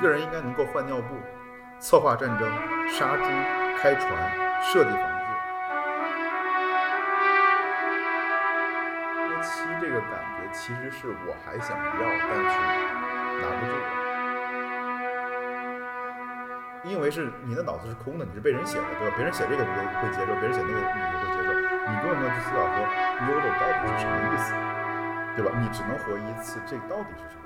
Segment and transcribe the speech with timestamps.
[0.00, 1.14] 一个人应该能够换尿布、
[1.78, 2.48] 策划战争、
[2.88, 3.24] 杀猪、
[3.76, 4.08] 开船、
[4.62, 5.04] 设计房子。
[9.28, 12.56] 多妻这个感觉其实是我还想要，但是
[13.44, 13.76] 拿不住。
[16.82, 19.14] 因为是你的脑子是空的，你是被人写的，对吧？
[19.18, 22.88] 别人写这个你就会接受，别人写那个你就会接受，你根本没有去思考说
[23.28, 24.56] YOLO 到底是什么意思，
[25.36, 25.52] 对吧？
[25.60, 27.39] 你只能活一次，这到底是什么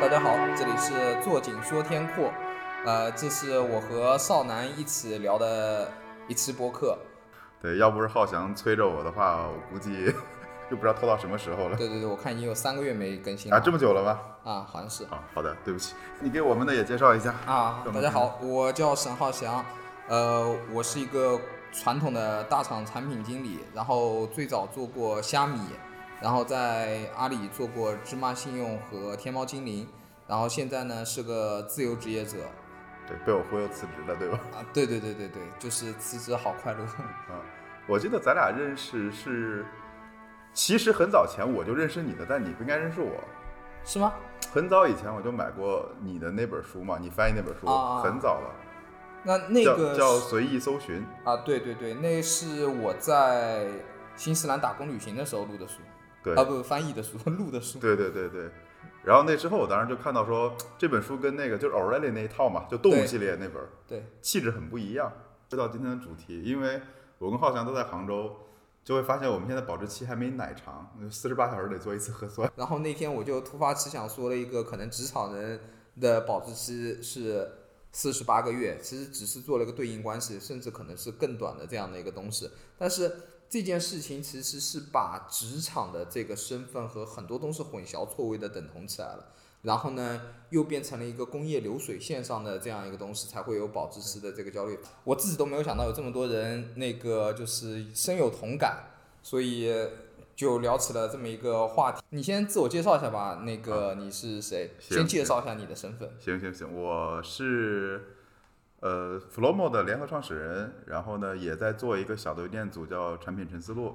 [0.00, 2.32] 大家好，这里是坐井说天阔，
[2.86, 5.92] 呃，这是我和少南一起聊的
[6.26, 6.96] 一期播客。
[7.60, 10.06] 对，要不是浩翔催着我的话，我估计
[10.70, 11.76] 就不知道拖到什么时候了。
[11.76, 13.58] 对对对，我看已经有三个月没更新了。
[13.58, 14.18] 啊，这么久了吗？
[14.42, 15.04] 啊，好像是。
[15.04, 17.34] 啊，好的，对不起，你给我们的也介绍一下。
[17.44, 19.62] 啊，大家好，我叫沈浩翔，
[20.08, 21.38] 呃，我是一个
[21.72, 25.60] 传统的大厂产品经理，然后最早做过虾米，
[26.22, 29.86] 然后在阿里做过芝麻信用和天猫精灵，
[30.30, 32.36] 然后现在呢是个自由职业者。
[33.04, 34.38] 对，被我忽悠辞职了，对吧？
[34.54, 36.84] 啊，对对对对对，就是辞职好快乐。
[37.28, 37.42] 啊，
[37.88, 39.66] 我记得咱俩认识是，
[40.54, 43.20] 其实很早前我就认识你的，但你不应该认识我。
[43.84, 44.12] 是吗？
[44.52, 48.54] 很早以前我就买过你的那本书嘛，你翻译那本书，啊很早了，
[49.24, 51.04] 那那个叫叫随意搜寻。
[51.24, 53.66] 啊，对对对，那是我在
[54.14, 55.80] 新西兰打工旅行的时候录的书，
[56.22, 57.80] 对，啊不翻译的书， 录的书。
[57.80, 58.48] 对对对对。
[59.04, 65.12] 然后那之后，我当时就看到说 这本书跟那个就是 O'Reilly 那一套嘛，就动物系列那本，对，气质很不一样。
[65.50, 66.80] 回到今天的主题，因为
[67.18, 68.36] 我跟浩翔都在杭州，
[68.84, 72.50] 就会发现我们现在保质期还没奶长，四十八小时得做一次核酸。
[72.56, 75.58] 然后那天我就突发奇想说了一个可能职场人
[75.98, 77.50] 的保质期是
[77.92, 82.48] 四十八个月，其实只是做了一个对应关系，甚至可能是更短的这样的一个东西。
[82.78, 83.10] 但是
[83.50, 89.26] 这件事情其实是把职场的这个身份和很多东西混淆错位的等同起来了。
[89.62, 94.78] 然后呢，又变成了一个工业流水线上的这样一个东西，才会有保质期的这个焦虑。
[95.04, 98.84] 我自己都没有想到有这么多人那个就是深有同感，
[99.22, 99.70] 所以
[100.34, 102.00] 就聊起了这么一个话题。
[102.10, 104.70] 你先自我介绍一下吧，那个你是谁？
[104.78, 106.08] 先介绍一下你的身份。
[106.18, 108.19] 行行行，我是
[108.80, 113.94] 呃 Flomo 的联合创始人，然后呢也在做一个小的微店组叫产品陈思路，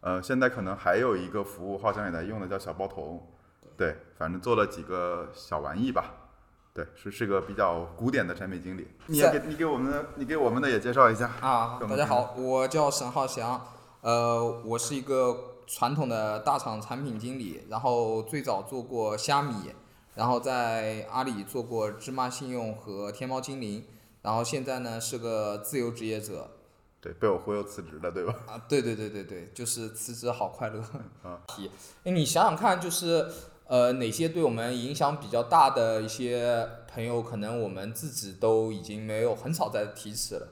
[0.00, 3.26] 呃现在可能还有一个服务，好像也在用的叫小包头，
[3.76, 6.12] 对，反正做了几个小玩意吧。
[6.74, 8.86] 对，是是个比较古典的产品经理。
[9.06, 11.30] 你也给你给我们的，你给我们的也介绍一下。
[11.40, 13.58] 啊，大家好，我叫沈浩翔，
[14.02, 15.34] 呃，我是一个
[15.66, 19.72] 传统的大厂产品经理，然后最早做过虾米，
[20.14, 23.82] 然后在阿里做过芝麻信用和天猫精灵，
[24.26, 26.50] 然后现在呢是个自由职业者。
[27.00, 28.34] 对，被我忽悠辞职了，对吧？
[28.48, 30.80] 啊，对对对对对，就是辞职好快乐。
[31.22, 31.70] 啊 题，
[32.02, 33.24] 哎，你想想看，就是
[33.68, 40.48] 呃，哪些对我们影响比较大的一些朋友，可能我们自己都已经没有很少再提起了。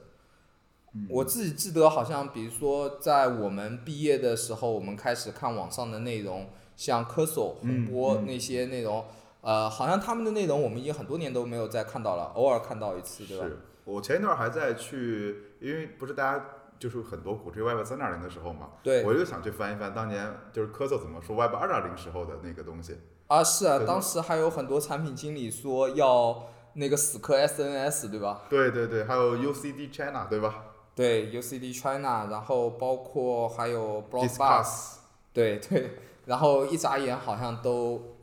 [1.09, 9.05] 我自己记得好像，比如说在我们毕业的时候，我们开始看网上的内容，像科索、红播嗯嗯那些内容，
[9.45, 13.45] 呃，好像他们的内容我们已经很多年都没有再看到了，偶尔看到一次，对吧？
[13.45, 16.45] 是我前一段还在去，因为不是大家
[16.79, 22.97] 就是很多鼓吹 Web 三点零的时候嘛，对我就想去翻一翻当年就是科索怎么说 Web 二点零时候的那个东西。
[23.27, 28.41] 啊，是啊，当时还有很多产品经理说要那个死磕 SNS，对吧？
[28.49, 30.63] 对对对，还有 UCD China 对吧
[30.95, 34.95] 对，UCD China，然后包括还有 Blockbuster，？Discuss
[35.33, 35.91] 对对，
[36.25, 38.14] 然后一眨眼好像都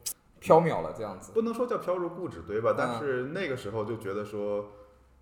[0.42, 1.30] 缥缈了这样子。
[1.32, 4.66] 不能说叫飘入故纸堆吧，但是那个时候就觉得说，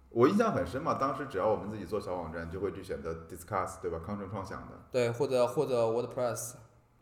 [0.08, 4.00] 我印象很深嘛，当时只要我们自己做小网站，就会去选择 Discuss 对吧？
[4.04, 4.80] 康城创想的。
[4.90, 6.54] 对，或者或者 WordPress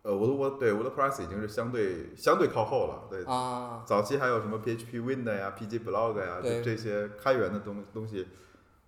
[0.02, 3.24] 呃，我的我对 WordPress 已经是相对相对靠后了，对。
[3.24, 8.26] 啊，早期还有什么 PHP Wind 呀、PG Blog 呀，对就这些开源的东东西，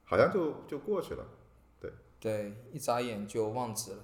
[0.05, 1.25] 好像就就过去了。
[1.81, 3.99] 对对，一眨眼就忘记了。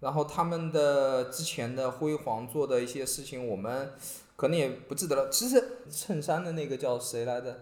[0.00, 3.92] 然后他们的之前的辉煌做的一些事情，我们
[4.38, 5.28] 可能也不记得了。
[5.30, 7.58] 其实衬衫的那个叫谁来着？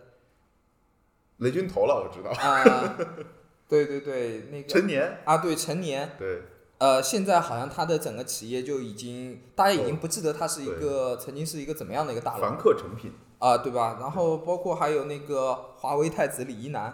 [1.39, 2.31] 雷军投了，我知道。
[2.31, 2.99] 啊，
[3.67, 6.13] 对对对，那个陈年，啊，对，陈年。
[6.19, 6.43] 对
[6.77, 13.97] 呃，现在好像他的整个企业就已经，大家已经不记得他是一个曾经是一个怎么样的一个大佬凡客诚品，啊、对吧？
[13.99, 16.93] 然后包括还有那个华为太子李一男，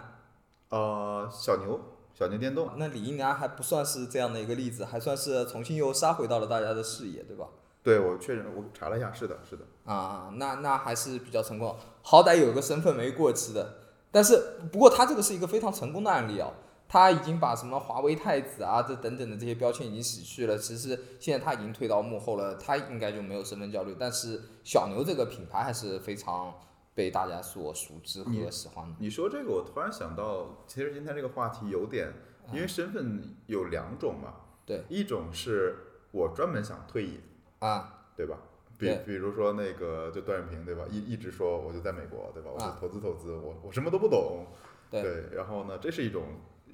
[0.69, 1.77] 呃，小牛，
[2.13, 7.47] 小牛电动，那李一男还不算是这样的一个例子，还算是重新又杀回到了大家的视野，对吧？
[7.83, 9.65] 对我确认，我查了一下，是的，是的。
[9.83, 13.75] 啊，那那还是比较成功，好歹有个身份没过期的。
[14.09, 14.41] 但是
[14.71, 16.49] 不过他这个是一个非常成功的案例啊。
[16.85, 23.95] 他已经把什么华为太子啊这等等的这些标签已经洗去了，其实现在他已经退到幕后了，他应该就没有身份焦虑。
[23.97, 26.53] 但是小牛这个品牌还是非常
[26.93, 28.95] 被大家所熟知和喜欢的。
[28.99, 32.13] 你说这个，我突然想到，其实今天这个话题有点，
[32.53, 35.75] 因为身份有两种嘛，对，一种是
[36.11, 37.19] 我专门想退隐，
[37.65, 38.37] 啊，对吧？
[38.77, 40.83] 比比如说那个就段永平对吧？
[40.89, 42.49] 一一直说我就在美国对吧？
[42.53, 44.47] 我就啊投资投资，我我什么都不懂，
[44.91, 46.23] 对然后呢，这是一种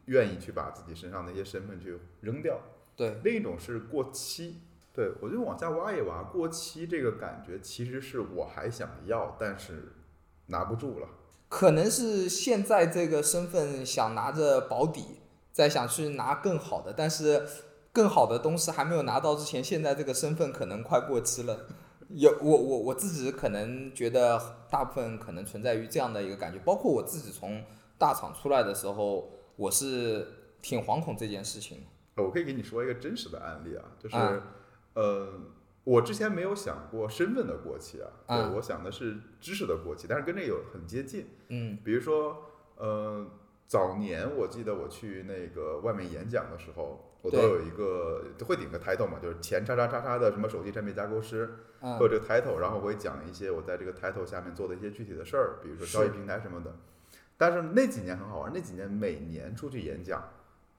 [0.06, 2.60] 愿意去把自己身上的一些身份去扔掉。
[2.96, 4.62] 对，另一种是过期。
[4.92, 9.94] 对我就往下挖一挖，过期这个感觉其实是我还想要，但是
[10.48, 11.08] 拿不住了。
[11.48, 15.20] 可能是现在这个身份想拿着保底，
[15.52, 17.46] 再想去拿更好的，但是
[18.00, 21.68] 更好的东西还没有拿到之前，现在这个身份可能快过期了。
[22.08, 24.42] 有我我我自己可能觉得
[24.72, 27.62] 大部分可能存在于这样的一个感觉，包括我自己从
[27.98, 30.26] 大厂出来的时候，我是
[30.62, 31.80] 挺惶恐这件事情
[32.16, 34.42] 我可以给你说一个真实的案例啊，就是，嗯
[34.94, 35.34] 呃，
[35.84, 41.28] 我之前没有想过身份的过期啊，对、啊我想的是知识的过期，但是跟这有很接近。
[41.50, 42.38] 嗯比如说，
[42.78, 43.28] 呃，
[43.68, 51.46] 早年我记得我去那个外面演讲的时候，我都有一个会顶个 title 嘛，就是前叉叉叉叉的什么手机产品架构师，
[51.82, 56.76] 会有嗯这个 title，然后我会讲一些我在这个 title 下面做的一些具体的事儿，比如说交易平台什么的。
[57.38, 60.22] 但是那几年很好玩，那几年每年出去演讲，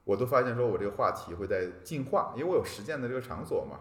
[0.04, 3.78] 我都发现说我这个话题会在进化，因为我有实践的这个场所嘛。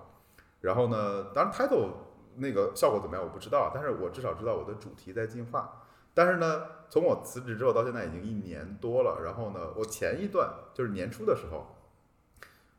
[0.62, 1.90] 然后呢，当然 title
[2.36, 5.84] 那个效果怎么样我不知道，但是我至少知道我的主题在进化。
[6.14, 11.76] 但是呢，从我辞职之后到现在已经一年多了，然后呢，我前一段就是年初的时候，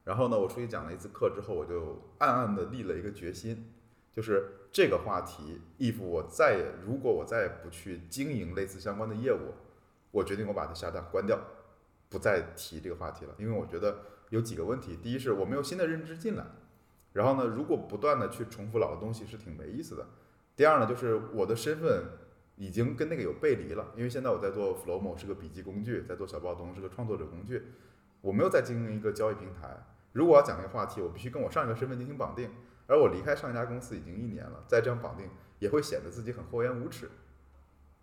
[0.05, 3.73] 然后呢，我出去讲了一次课之后，我就暗暗的立了一个决心，
[4.13, 9.55] 就是这个话题，if 我再也如果我再也不去经营类似相关的业务，
[10.11, 11.39] 我决定我把它下单关掉，
[12.09, 14.01] 不再提这个话题了，因为我觉得
[14.31, 16.45] 有几个问题，第一是我没有新的认知进来，
[17.13, 20.07] 然后呢，如果不断的去重复老的东西是挺没意思的。
[20.57, 22.05] 第二呢，就是我的身份
[22.57, 27.63] 已经跟那个有背离了，因为现在我在做 Flowmo 是个笔记工具，在做小报童是个创作者工具，
[28.21, 29.85] 我没有在经营一个交易平台。
[30.13, 32.51] 如果我要讲这个话题，我必须跟我上一个身份进行绑定，
[32.87, 35.29] 而我离开上一家公司已经一年了，再这样绑定
[35.59, 37.11] 也会显得自己很厚颜无耻。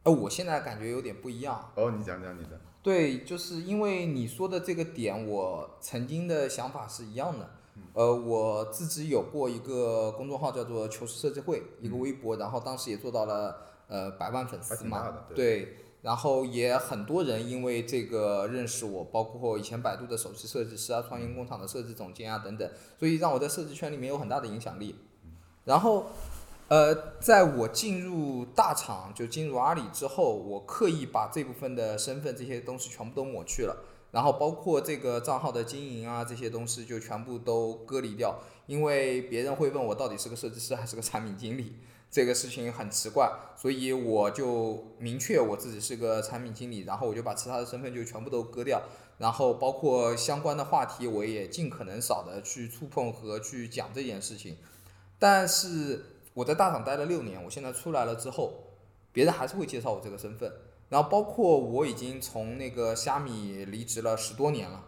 [0.03, 1.71] 呃，我现在感觉有点不一样。
[1.75, 7.49] 哦，你讲讲你的，对，就是因为你说的这个点，我曾经的想法是一样的。
[7.93, 13.55] 呃，我自己有过一个公众号叫做“求是设计会”，一个微博，然后当时也做到了
[13.87, 15.25] 呃百万粉丝嘛。
[15.35, 15.77] 对，
[16.07, 24.95] 然后也很多人因为这个认识我，包括以前百度的首席设计师啊、创新工厂的设计总监啊等等，所以让我在设计圈里面有很大的影响力。
[25.65, 26.05] 然后，
[26.69, 33.75] 呃，在我进入大厂就进入阿里之后，我刻意把这部分的身份这些东西全部都抹去了，
[34.11, 41.75] 然后包括这个账号的经营啊这些东西就全部都割离掉，因为别人会问我到底是个设计师还是个产品经理。
[42.09, 48.81] 这个事情很奇怪，所以我就明确我自己是个产品经理，然后我就把其他的身份就全部都割掉，
[49.17, 54.57] 然后包括相关的话题我也尽可能少的去触碰和去讲这件事情。
[55.19, 58.53] 但是我在大厂待了六年，我现在出来了之后，
[59.11, 60.51] 别人还是会介绍我这个身份，
[60.89, 64.85] 然后包括我已经从那个虾米离职了十多年了，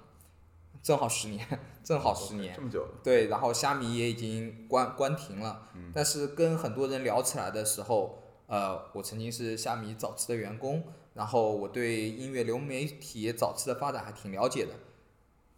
[0.81, 1.45] 正好十年，
[1.83, 2.55] 正好十年。
[2.55, 10.83] 这么久了，对，然后虾米也已经关关停了，但是跟很多人聊起来的时候，呃，我曾经是虾米早期的员工，
[11.13, 14.73] 然后我对音乐流媒体早期的发展还挺了解的，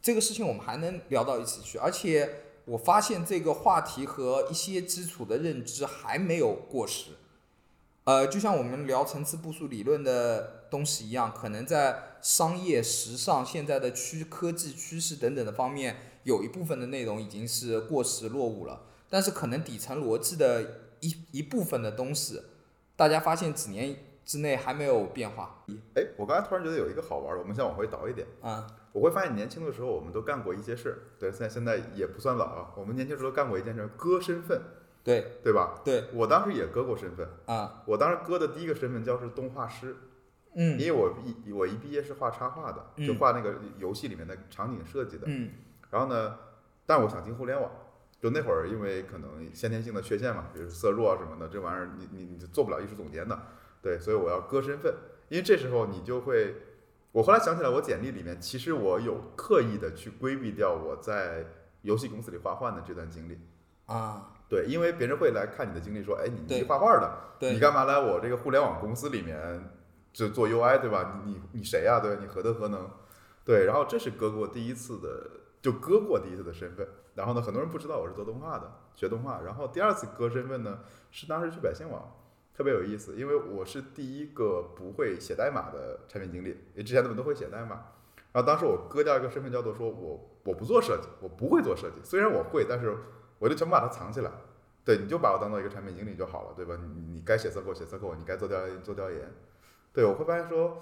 [0.02, 2.30] 这个事情我们还能聊到一起去，而且
[2.66, 7.12] 我发现这个话题和一些基础的认知还没有过时，
[8.06, 20.64] 呃，就像我们聊层次步数理论的东西一样，可能在商业、时尚、现在的趋科技趋势等等的方面，有一部分的内容已经是过时落伍了，但是可能底层逻辑的
[21.02, 22.42] 一一部分的东西，
[22.96, 25.64] 大家发现几年之内还没有变化。
[25.96, 28.26] 哎，我刚才突然觉得有一个好玩的，我们先往回倒一点。
[28.42, 32.72] 啊、我会发现年轻的时候我们都干过一些事儿，对，现在现在也不算老啊。
[32.78, 34.62] 我们年轻时候干过一件事儿，割身份，
[35.04, 35.82] 对对吧？
[35.84, 39.96] 对我当时也割过身份，啊，我当时割的第一个身份叫是动画师，
[40.56, 40.80] 嗯。
[40.80, 43.18] 因为我一我一毕业是画插画的，就嗯。
[43.18, 45.24] 画那个游戏里面的场景设计的。
[45.28, 45.50] 嗯。
[45.90, 46.38] 然后呢，
[46.86, 47.70] 但我想进互联网，
[48.20, 53.38] 就那会儿因为可能先天性的缺陷嘛，比如色弱啊什么的，这玩意儿你你你就做不了艺术总监的，
[53.82, 54.94] 对，所以我要割身份，
[55.28, 56.56] 因为这时候你就会，
[57.12, 61.46] 我后来想起来，我简历里面其实我有刻意的去规避掉我在
[61.82, 63.38] 游戏公司里画画的这段经历，
[63.88, 69.38] 啊，对，因为别人会来看你的经历，说，哎，你对你画画的，你干嘛来我这个互联网公司里面
[70.14, 71.22] 就做 UI 对吧？
[71.26, 72.18] 你你你谁呀、对？
[72.18, 72.90] 你何德何能？
[73.44, 75.30] 对，然后这是割过第一次的，
[75.62, 76.88] 就割过第一次的身份。
[77.16, 79.42] 然后呢，很多人不知道我是做动画的，学动画。
[79.42, 80.80] 然后第二次割身份呢，
[81.12, 82.16] 是当时去百姓网，
[82.54, 87.86] 特别有意思，因为我是第一个不会写代码的产品经理，因为之前他们都会写代码。
[88.32, 91.96] 然后当时我割掉一个身份，叫做说我我不做设计，我不会做设计。
[92.04, 92.96] 虽然我会，但是
[93.40, 94.32] 我就全部把它藏起来。
[94.86, 96.78] 对，你就把我当做一个产品经理就好了，对吧？
[96.82, 99.32] 你你该写测扣写测扣，你该做调研做调研。
[99.94, 100.78] 对，我会发现说，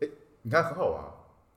[0.00, 0.08] 哎，
[0.42, 1.04] 你看很好玩。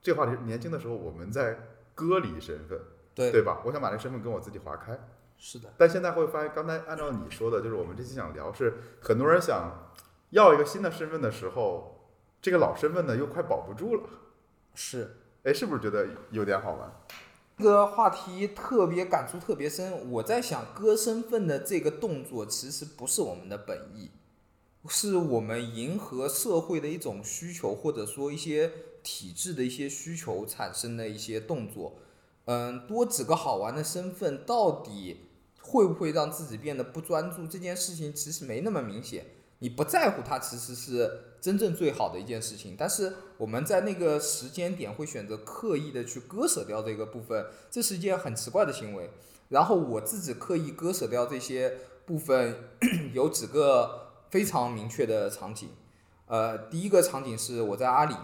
[0.02, 1.58] 这个话题年轻的时候我们在
[1.96, 2.80] 割离身份，
[3.16, 3.62] 对对吧？
[3.66, 4.98] 我想把这身份跟我自己划开。
[5.38, 9.92] 是的，但现在会发现，刚才按照你说的，就是我们这期想聊是很多人想
[10.32, 12.10] 要一个新的身份的时候，
[12.42, 14.04] 这个老身份呢又快保不住了。
[14.74, 15.16] 是。
[15.44, 16.92] 哎，是不是觉得有点好玩？
[17.58, 20.12] 这个话题特别感触特别深。
[20.12, 24.12] 我在想，割身份的这个动作其实不是我们的本意，
[24.88, 28.72] 是我们迎合社会的一种需求，或者说一些
[29.04, 31.96] 体制的一些需求产生的一些动作。
[32.46, 35.18] 嗯，多几个好玩的身份，到底
[35.62, 37.46] 会不会让自己变得不专注？
[37.48, 39.26] 这件事情其实没那么明显。
[39.60, 41.24] 你不在乎它，其实是。
[41.40, 49.12] 真正最好的一件事情，但是我们在那个时间点会选择刻意的去割舍掉这个部分，这是一件很奇怪的行为。
[49.50, 52.56] 然后我自己刻意割舍掉这些部分，
[53.14, 55.70] 有几个非常明确的场景。
[56.28, 58.16] 呃，第一个场景是我在阿里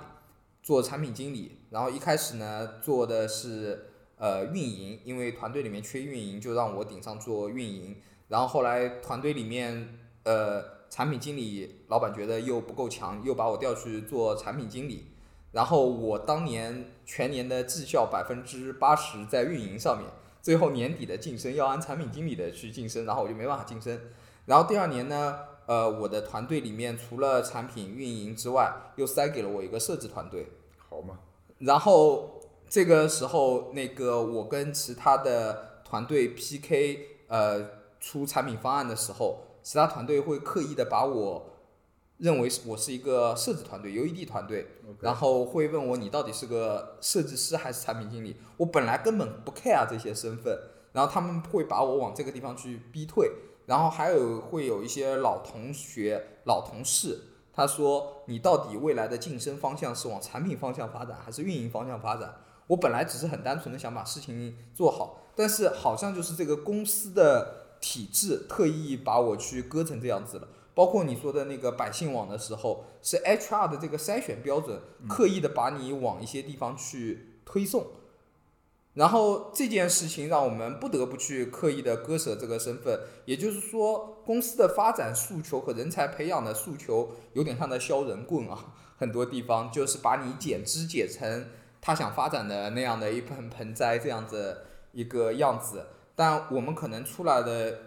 [0.62, 7.98] 做产品经理，然后一开始呢做的是呃运营，因为团队里面缺运营，就让我顶上做运营。
[8.28, 10.74] 然后后来团队里面呃。
[10.94, 15.08] 产品经理老板觉得又不够强，又把我调去做产品经理。
[15.52, 20.08] 然后我当年全年的绩效百分之八十在运营上面，
[20.40, 24.00] 最后年底的晋升要按产品经理的去晋升，然后我就没办法晋升。
[24.46, 30.48] 然后第二年呢，呃，我的团队里面除了产品运营之外，又塞给了我一个设计团队。
[30.90, 31.20] 好嘛。
[31.60, 37.66] 然后这个时候，那个我跟其他的团队 PK，呃，
[38.00, 39.48] 出产品方案的时候。
[39.66, 41.50] 其他团队会刻意的把我
[42.18, 44.68] 认为我是一个设计团队、UED 团队，
[45.00, 48.36] 然后会问我你到底是个设计师还是产品经理？
[48.58, 50.54] 我本来根本不 care 这些身份，
[50.92, 53.32] 然后他们会把我往这个地方去逼退。
[53.66, 57.20] 然后还有会有一些老同学、老同事，
[57.52, 62.34] 他说你到底未来的晋升方向是往产品方向发展还是运营方向发展？
[62.68, 67.64] 我本来只是很单纯的想把事情做好，但是好像就是这个公司的。
[67.86, 74.80] 体制特意把我去割成这样子了，包括你说的那个百姓网的时候，是 HR 的这个筛选标准，
[75.10, 77.86] 刻意的把你往一些地方去推送，
[78.94, 91.48] 然后这件事情让我们不得不去刻意的割舍这个身份，也就是说，公司的发展诉求和人才培养的诉求有点像在削人棍啊，很多地方就是把你剪枝剪成
[91.82, 94.58] 他想发展的那样的一盆盆栽这样子
[94.92, 95.88] 一个样子。
[96.16, 97.80] 但我们可能出来的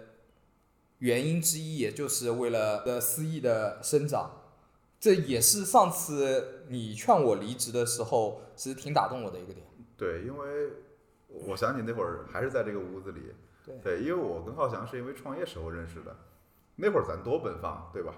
[0.98, 4.42] 原因之一，也就是为了的私益的生长，
[4.98, 9.64] 这也是上次你劝我离职的时候，其实挺打动我的一个点。
[9.96, 10.46] 对，因为
[11.28, 13.20] 我想起那会儿还是在这个屋子里，
[13.82, 16.16] 对，因为我跟浩翔是因为创业时候认识的，
[16.76, 18.14] 那会儿咱多奔放，对吧？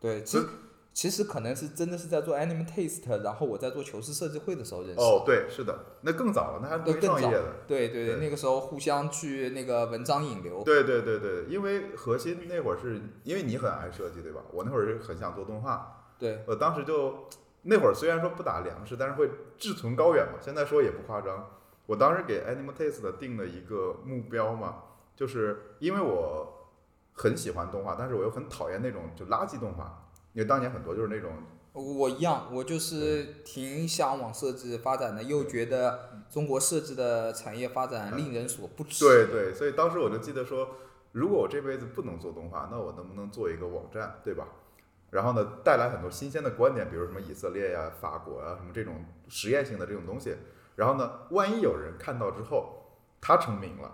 [0.00, 0.46] 对，其实。
[0.94, 5.00] 其实可能是真的是在做 Anime Taste，然后我在做球市设计会的时候认识。
[5.00, 7.54] 哦，对，是的，那更早了，那还没创业的。
[7.66, 10.62] 对对对，那个时候互相去那个文章引流。
[10.62, 14.42] 对对对对，因为核心那会儿是因为你很爱设计，对吧？
[14.52, 16.12] 我那会儿是很想做动画。
[16.18, 16.44] 对。
[16.46, 17.26] 我当时就
[17.62, 20.40] 那会儿虽然说不打粮食，但是会志存高远嘛。
[20.42, 21.48] 现在说也不夸张。
[21.86, 24.82] 我当时给 Animal Taste 定了一个目标嘛，
[25.16, 26.70] 就是因为我
[27.12, 30.10] 很喜欢动画，但是我又很讨厌那种就垃圾动画。
[30.32, 31.30] 因为当年很多就是那种，
[31.72, 39.04] 我一样，我就是挺向往设计发展的，又觉得中国设计的产业发展令人所不齿。
[39.04, 40.76] 对对，所以当时我就记得说，
[41.12, 44.48] 如果我这辈子不能做动画，那我能不能做一个网站，对吧？
[45.10, 50.34] 然后呢，带来很多新鲜的观点，比如什么以色列呀、法国啊，什么这种实验性的这种东西。
[50.76, 52.82] 然后呢，万一有人看到之后，
[53.20, 53.90] 他成名了，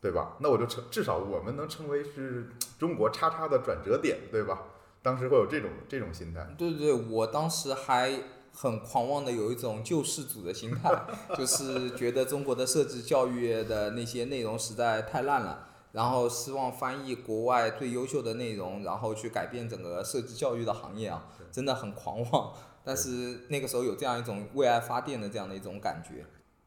[0.00, 0.36] 对吧？
[0.40, 4.62] 那我就成，至少我们能成为是中国叉叉的转折点，对吧？
[5.02, 8.12] 当时会有这种这种心态，对对对，我当时还
[8.52, 10.92] 很狂妄的有一种救世主的心态，
[11.34, 22.52] 就是觉得中国的设计教育的那些内容实在太烂了，然后希望翻译国外最优秀的内容，然后去改变整个设计教育的行业啊，真的很狂妄。
[22.84, 26.24] 但是那个时候有这样一种为爱发电的这样的一种感觉。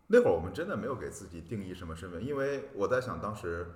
[0.08, 3.68] 那会儿我们真的没有给自己定义什么身份，因为我在想当时。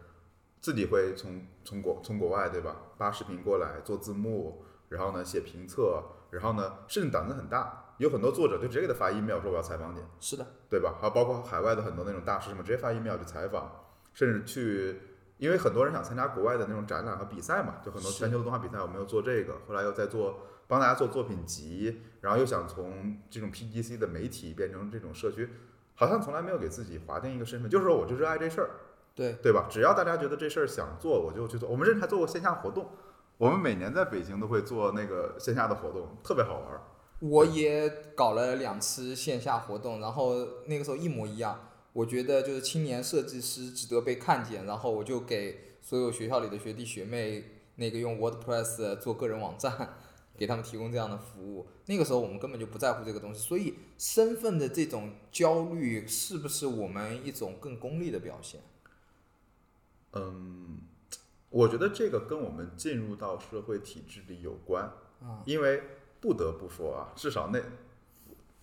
[0.60, 10.96] 自己会从从国从国外对吧，扒视频过来做字幕，然后呢写评测，然后呢甚至胆子很大，有很多作者就直接给他发 email 说我要采访你，是的，对吧？
[11.00, 13.72] 还有包括海外的很多那种大师什么，直接发 email 去采访，
[14.14, 15.00] 甚至去，
[15.38, 25.50] 因为很多人想参加国外的那种展览和比赛嘛，就很多全球的动画比赛，我们又做这个，后来又在做帮大家做作品集，然后又想从这种 PGC 的媒体变成这种社区，
[25.96, 28.70] 好像从来没有给自己划定一个身份，就是说我就热爱这事儿，
[29.14, 29.68] 对，对吧？
[29.70, 31.70] 只要大家觉得这事儿想做，我就去做。
[31.70, 32.90] 我们甚至还做过线下活动，
[33.38, 36.82] 我们每年在北京都会做那个线下的活动，特别好玩儿。
[37.20, 40.34] 我也搞了两次线下活动，然后
[40.66, 41.60] 那个时候一模一样。
[41.98, 47.44] 我觉得就是青年设计师值得被看见，然后我就给所有学校里的学弟学妹
[47.78, 49.96] 那个用 WordPress 做个人网站，
[50.38, 51.66] 给他们提供这样的服务。
[51.88, 58.62] 那个时候我们根本就不在乎这个东西，所以身份的这种焦虑是不是我们一种更功利的表现？
[60.14, 60.82] 嗯，
[61.50, 64.84] 我觉得这个跟我们进入到社会体制里有关，
[65.20, 65.82] 啊，因为
[66.22, 67.60] 不得不说啊，至少那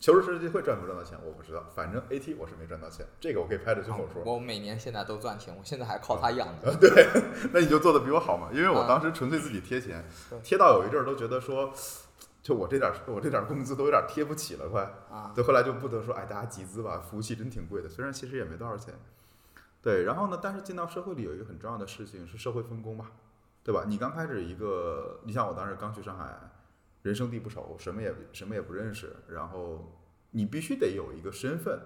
[0.01, 4.23] 求职设计会赚不赚到钱我不知道，反正 AT 我是没赚到钱，这个我可以拍着胸口说。
[4.25, 6.75] 我每年现在都赚钱，我现在还靠他养着。
[6.77, 7.09] 对
[7.53, 11.73] 那你就做的比我好嘛，因为我啊当时纯粹自己贴钱对，贴到有一阵儿都觉得说，
[12.43, 14.83] 就我这点儿我这点儿工资都有点儿贴不起了，快。
[15.11, 18.93] 啊，对，后来就不得说，哎，大家集资吧，服务器真挺贵的，虽然其实也没多少钱。
[19.81, 23.07] 对，然后呢，但是进到社会里有一个很重要的事情是社会分工嘛，
[23.63, 23.85] 对吧？
[23.87, 26.39] 你刚开始一个，你像我当时刚去上海，
[27.05, 29.95] 人生地不熟，什么也什么也不认识，然后
[30.31, 31.79] 你必须得有一个身份，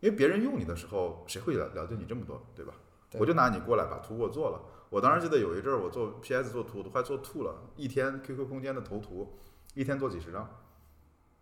[0.00, 2.74] 因为别人用你的时候，谁会了了解你这么多，对吧？
[3.08, 4.60] 对我就拿你过来把图给我做了。
[4.90, 9.38] 我当时记得有一阵儿我做 PS 做图都快做吐了，一天 QQ 空间的头图，
[9.74, 10.50] 一天做几十张，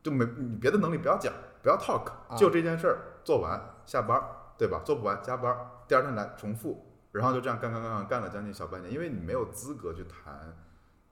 [0.03, 4.83] 就没你别的能力不要讲，不要 talk，啊就这件事儿做完下班儿，对吧？
[4.85, 10.55] 做不完加班儿，第二天来重复，然后就这样干干干干干了将近小半年，因为你没有资格去谈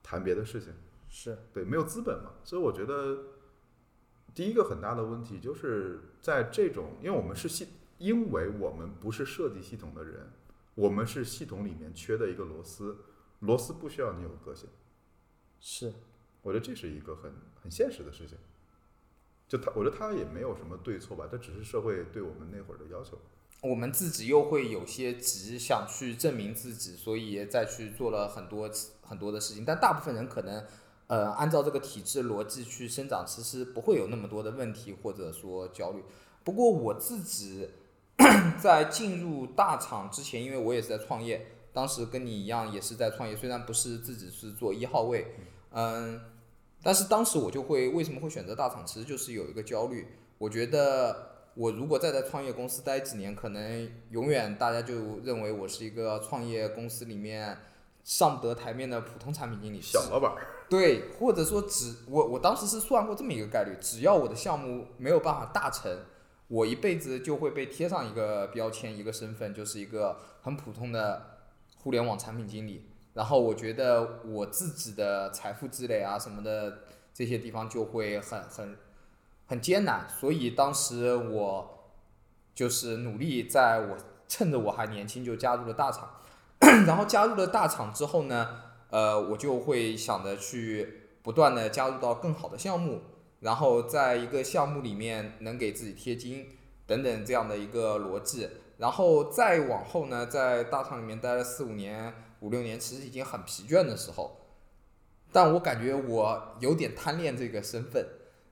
[0.03, 0.75] 谈别的事情，
[1.13, 3.19] 是对，没有资本嘛，所以我觉得
[4.33, 7.67] 第一个很大的问题就是在这种，因为我们是系，
[7.99, 10.31] 因为我们不是设计系统的人，
[10.77, 12.97] 我们是系统里面缺的一个螺丝，
[13.41, 14.69] 螺丝不需要你有个性。
[15.59, 15.93] 是，
[16.43, 18.39] 我觉得这是一个很很现实的事情。
[19.49, 23.19] 就他，我觉得他也没有什么对错吧，这只是社会对我们那会儿的要求。
[23.63, 28.71] 我们自己又会有些急，想去证明自己，所以再去做了很多
[29.03, 29.65] 很多的事情。
[29.65, 30.65] 但大部分人可能，
[31.11, 36.05] 呃，按照这个体制逻辑去生长，其实不会有那么多的问题或者说焦虑。
[36.45, 37.69] 不过我自己
[38.63, 45.35] 在进入大厂之前，因为我也是在创业，当时跟你一样也是在创业，虽然不是自己是做一号位，
[45.73, 46.21] 嗯，
[46.81, 50.07] 但是当时我就会为什么会选择大厂，其实就是有一个焦虑，
[50.39, 51.27] 我觉得。
[51.55, 57.59] 我如果再在创业公司待几年，可能永远大家就认为我是一个创业公司里面
[58.05, 59.81] 上不得台面的普通产品经理。
[59.81, 60.33] 小老板，
[60.69, 65.91] 对，或者说只我我当时是算过这么一个概率，只要我的项目没有办法大成，
[66.49, 71.39] 我一辈子就会被贴上一个标签，一个身份，就是一个很普通的
[71.79, 72.87] 互联网产品经理。
[73.13, 76.79] 然后我觉得我自己的财富积累啊什么的
[77.13, 78.77] 这些地方就会很很
[79.47, 81.91] 很艰难，所以当时我
[82.55, 83.97] 就是努力，在我
[84.29, 86.20] 趁着我还年轻就加入了大厂，
[86.87, 88.49] 然后加入了大厂之后呢，
[88.91, 93.01] 呃，我就会想着去不断的加入到更好的项目，
[93.41, 96.47] 然后在一个项目里面能给自己贴金
[96.87, 104.37] 等等这样的一个逻辑，然后再往后呢，在大厂里面待了四五年、五六年，其实已经很疲倦的时候，
[105.33, 108.07] 但我感觉我有点贪恋这个身份，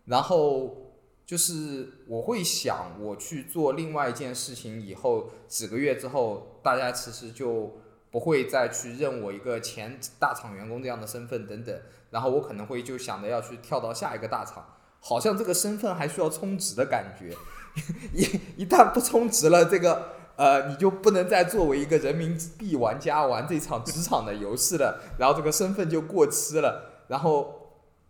[0.07, 0.95] 然后
[1.27, 7.79] 就是我会想，我去做另外一件事情以后，几个月之后，大家其实就
[8.11, 14.65] 不会再去认我一个前大厂员工这样的身份等等，然后我可能会就想着要去跳到下一个大厂，
[15.01, 17.37] 好像这个身份还需要充值的感觉，
[18.15, 27.55] 一一旦不充值了，这个呃你就不能再作为一个人民币玩家玩这场职场的游戏了，然后这个身份就过期了，然后。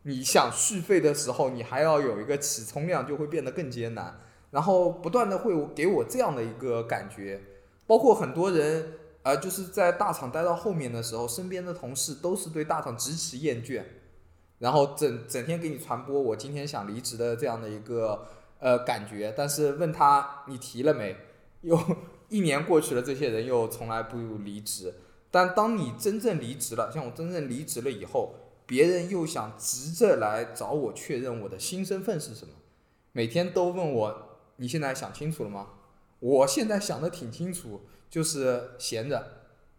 [0.03, 4.19] 你想续费的时候，你还要有一个起充量，就会变得更艰难。
[4.53, 7.43] 然后不断的会给我这样的一个感觉，
[7.87, 8.93] 包括很多人，
[9.29, 13.83] 呃，就是在大厂待到后面的时候，身边的同事都是对大厂极其厌倦，
[14.59, 18.27] 然后整整天给你传播我今天想离职的这样的一个
[18.59, 19.35] 呃感觉。
[19.37, 21.15] 但是问他你提了没，
[21.61, 21.79] 又
[22.31, 24.95] 一年过去了，这些人又从来不离职。
[25.31, 28.35] 但当你真正离职了，像我真正离职了以后。
[28.65, 32.53] 别人又想急着来找我确认我的新身份是什么，
[33.13, 35.69] 每天都问我你现在想清楚了吗？
[36.21, 39.27] 我现在想的挺清楚，就是闲着，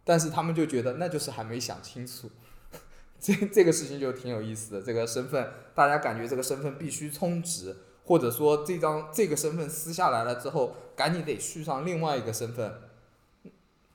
[0.03, 2.29] 但是他们就觉得那就是还没想清楚，
[3.19, 4.81] 这这个事情就挺有意思的。
[4.81, 12.81] 这个身份，大家感觉这个身份必须充值，或者说这张这个身份撕下来了之后，赶紧得续上另外一个身份，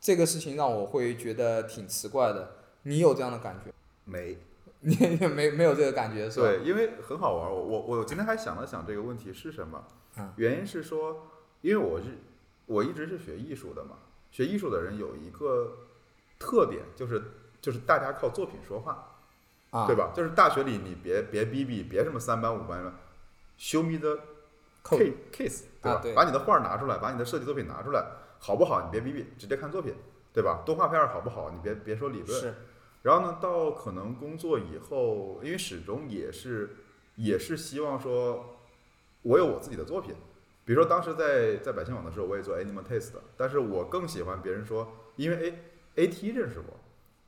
[0.01, 2.57] 这个事情让我会觉得挺奇怪的。
[2.83, 3.73] 你有这样的感觉？
[4.05, 4.37] 没，
[4.81, 6.47] 你也没没有这个感觉是吧？
[6.47, 7.55] 对，因为很好玩儿。
[7.55, 9.83] 我我我今天还想了想这个问题是什么，
[10.19, 11.29] 嗯原因是说，
[11.63, 12.19] 因为我是
[12.67, 13.97] 我一直是学艺术的嘛，
[14.35, 15.77] 学艺术的人有一个
[16.41, 17.23] 特点，就是
[17.61, 19.15] 就是大家靠作品说话，
[19.71, 20.11] 啊，对吧？
[20.13, 22.93] 就是大学里你别别逼逼，别什么三班五班的
[23.57, 24.19] ，show me the
[24.83, 25.93] case case，对吧？
[25.93, 28.05] 啊对把你的画拿出来，把你的设计作品拿出来，
[28.41, 28.83] 好不好？
[28.83, 29.95] 你别逼逼，直接看作品，
[30.33, 30.65] 对吧？
[30.67, 31.49] 动画片好不好？
[31.51, 32.41] 你别别说理论。
[32.41, 32.53] 是
[33.03, 36.75] 然后呢，到可能工作以后，因为始终也是
[37.15, 38.59] 也是希望说，
[39.23, 40.13] 我有我自己的作品。
[40.65, 45.51] 比如说当时在在百姓网的时候，我也做 Animal Taste，但是我更喜欢别人说，因为
[45.97, 46.81] A A T 认识我，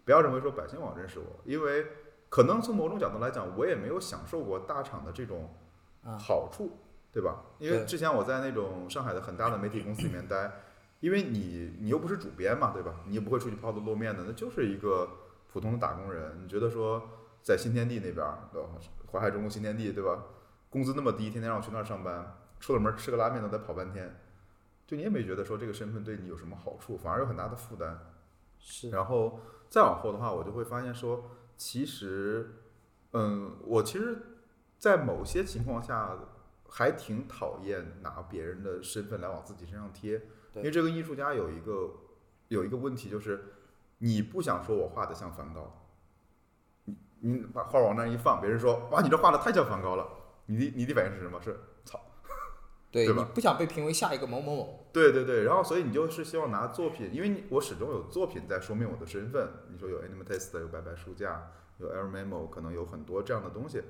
[0.05, 1.87] 不要认为说百姓网认识我，因为
[2.29, 5.55] 可能从某种角度来讲，我也没有享受过大厂的这种
[6.03, 6.79] 啊好处，
[7.12, 7.42] 对吧？
[7.59, 10.51] 因为之前我在那种上海的很大的媒体公司里面待，
[11.01, 12.94] 因为你你又不是主编嘛，对吧？
[13.07, 15.09] 你也不会出去抛头露面的，那就是一个
[15.53, 16.40] 普通的打工人。
[16.42, 17.03] 你觉得说
[17.42, 18.68] 在新天地那边儿，对吧？
[19.12, 20.25] 淮海中路新天地，对吧？
[20.70, 24.16] 工资那么低，天天让我去那儿上班，出了门吃个拉面都得跑半天，
[24.87, 27.99] 就你也没觉得说这个身份对你有什么好处，反而有很大的负担。
[28.59, 29.38] 是然后
[29.69, 32.62] 再往后的话，我就会发现说，其实，
[33.12, 34.19] 嗯，我其实，
[34.79, 36.19] 在某些情况下
[36.69, 40.19] 还挺讨厌拿别人的身份来往自己身上贴，
[40.53, 41.95] 对因为这个艺术家有一个
[42.49, 43.45] 有一个问题就是，
[43.99, 45.87] 你不想说我画的像梵高，
[46.85, 50.09] 你你把画往那儿一放，别人说哇你这画的太像梵高了，
[50.47, 51.40] 你的你的反应是什么？
[51.40, 52.01] 是操。
[53.05, 59.49] 对吧你不想被评为下一个某某某，对对对，然后所以你就是希望拿作品，因为你我始终有作品在说明我的身份。
[59.71, 63.83] 你说有 Animal Taste，有白白书架，有 Air Memo，可能有很多这样的东西。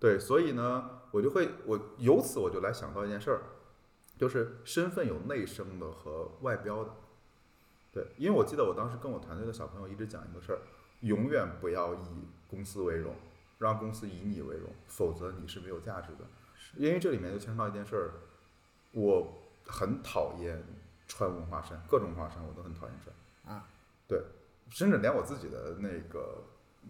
[0.00, 3.42] 对，所以呢，我就会我由此我就来想到一件事儿，
[4.18, 6.90] 就是身份有内生的和外标的。
[7.92, 10.58] 对，因为我记得我当时跟我团队的小朋友一直讲一个事儿，
[11.00, 13.14] 永远不要以公司为荣，
[13.58, 16.24] 让公司以你为荣，否则你是没有价值的。
[16.76, 18.10] 因为这里面就牵扯到一件事儿，
[18.92, 20.62] 我很讨厌
[21.06, 23.56] 穿文化衫，各种文化衫我都很讨厌穿。
[23.56, 23.66] 啊，
[24.06, 24.22] 对，
[24.70, 26.44] 甚至连我自己的那个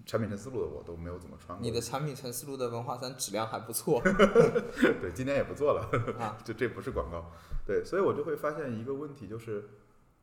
[0.07, 1.63] 产品陈思路的我都没有怎么穿过。
[1.65, 4.01] 你的产品陈思路的文化衫质量还不错
[5.01, 5.89] 对，今年也不做了。
[6.19, 7.31] 啊， 就这不是广告，
[7.67, 9.69] 对，所以我就会发现一个问题，就是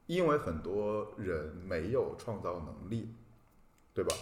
[0.07, 3.15] 因为很多人没有创造能力，
[3.93, 4.15] 对吧？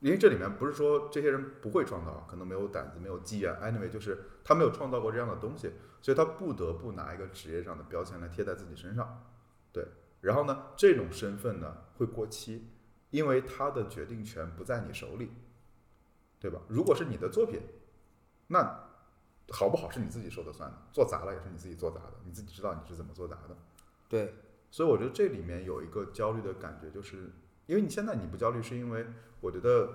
[0.00, 4.16] 因为这里面不是说这些人不会创造，可能没有胆子、没有机缘，anyway，就是
[4.48, 9.22] 他没有创造过这样的东西，所以他不得不拿一个职业上的标签来贴在自己身上，
[9.70, 9.86] 对。
[10.22, 12.66] 然后呢，这种身份呢会过期，
[13.10, 15.30] 因为他的决定权不在你手里，
[16.40, 16.62] 对吧？
[16.66, 17.60] 如果是你的作品，
[18.46, 18.88] 那
[19.50, 23.54] 好不好是你自己说的算的，做砸了也是你自己做砸的，你自己知道你是怎么做砸的。
[24.08, 24.34] 对，
[24.70, 27.30] 所以我觉得这里面有一个焦虑的感觉，就是
[27.66, 29.06] 因为你现在你不焦虑，是因为
[29.42, 29.90] 我觉得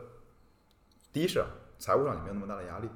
[1.12, 1.48] 第一是啊
[1.80, 2.88] 财务上你没有那么大的压力。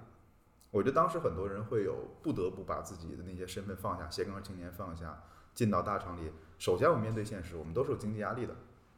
[0.78, 5.24] 我觉得当时很多人会有不得不把自己的那些身份放下，斜杠青年放下，
[5.56, 6.32] 进到大厂里。
[6.60, 8.54] 首先我们面对现实，我们都是有经济压力的，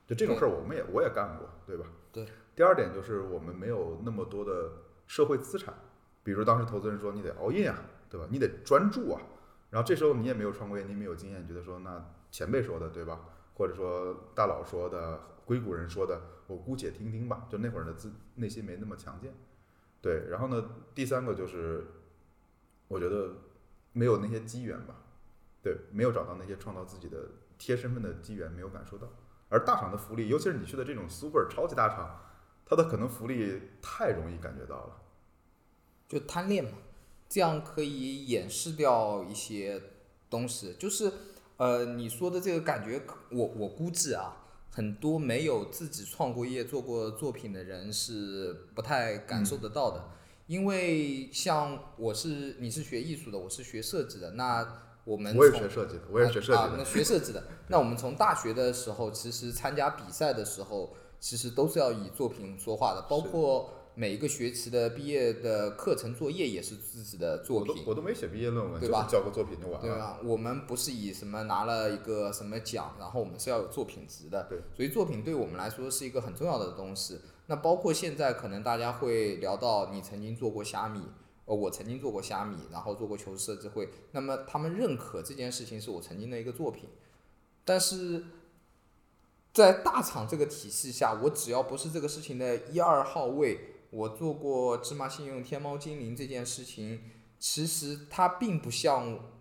[0.05, 1.85] 就这种事儿我们也我也干过，对吧？
[2.11, 2.27] 对。
[2.53, 4.73] 第二点就是我们没有那么多的
[5.07, 5.73] 社会资产，
[6.21, 8.27] 比如当时投资人说你得熬夜啊，对吧？
[8.29, 9.21] 你得专注啊。
[9.69, 13.21] 然后这时候你也没有创过业，你也没有经验，你觉得说那前辈说的对吧？
[13.53, 17.47] 或者说大佬说的、硅谷人说的，我姑且听听吧。
[17.49, 19.33] 就那会儿的自内心没那么强健。
[20.01, 20.63] 对，然后呢，
[20.95, 21.85] 第三个就是
[22.87, 23.33] 我觉得
[23.91, 24.95] 没有那些机缘吧，
[25.61, 27.17] 对，没有找到那些创造自己的
[27.57, 29.07] 贴身份的机缘，没有感受到。
[29.49, 32.21] 而大厂的福利，尤其是你去的这种 super 超级大厂，
[32.65, 35.01] 它的可能福利太容易感觉到了。
[36.07, 36.71] 就贪恋嘛，
[37.27, 39.81] 这样可以掩饰掉一些
[40.29, 40.75] 东西。
[40.79, 41.11] 就是
[41.57, 44.37] 呃，你说的这个感觉，我我估计啊，
[44.69, 50.03] 很多没有自己创过业、做过作品的人是不太感受得到的。
[50.47, 54.67] 因为像我是你是学艺术的，我是学设计的，那
[55.03, 56.83] 我们我也从学设计的，我也学设计啊，那。
[56.83, 57.43] 学设计的。
[57.67, 69.81] 那我们从大学的时候，其实参加比赛的时候，其实都是要以作品说话的，包括每一个学期的毕业的课程作业也是自己的作我都品，我都没写毕业论文，对吧交个作品就完了。
[69.81, 70.17] 对吧？
[70.23, 77.19] 我们不是以什么拿了一个什么奖，然后我们是要有作品值的，对，所以作品对我们来说是一个很重要的东西。
[77.47, 81.01] 那包括现在可能大家会聊到你曾经做过虾米，
[81.43, 86.87] 呃，我曾经做过虾米，然后做过求设计会，那么他们认可这件事情是我曾经的一个作品，
[87.65, 88.23] 但是
[89.51, 93.59] 在大厂这个体系下，我只要不是这个事情的一二号位，
[93.91, 97.01] 我做过芝麻信用、天猫精灵这件事情，
[97.39, 99.31] 其实它并不像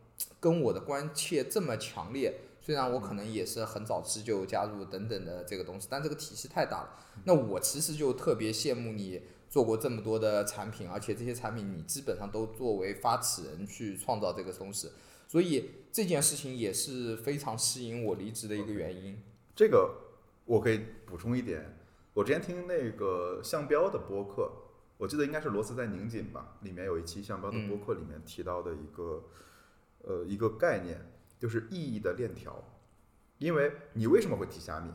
[0.41, 2.41] 跟我的关切这么强烈。
[2.61, 6.97] 虽然我可能也是很早期就加入等等的这个东西，但这个体系太大了。
[7.25, 14.91] 那我其实就特别羡慕你做过这么多的产品，而且这些产品你基本上都作为发起人去创造这个东西，
[15.27, 19.19] 所以这件事情也是非常吸引我离职的一个原因。
[19.57, 19.95] 这个
[20.45, 21.79] 我可以补充一点，
[22.15, 24.51] 我之前听那个向标的播客，
[24.97, 29.25] 我记得应该是罗斯在拧紧吧，里面有一期向标的播客里面提到的一个、
[30.03, 32.65] 呃一个概念，就是意义的链条。
[33.39, 34.91] 因为你为什么会提虾米？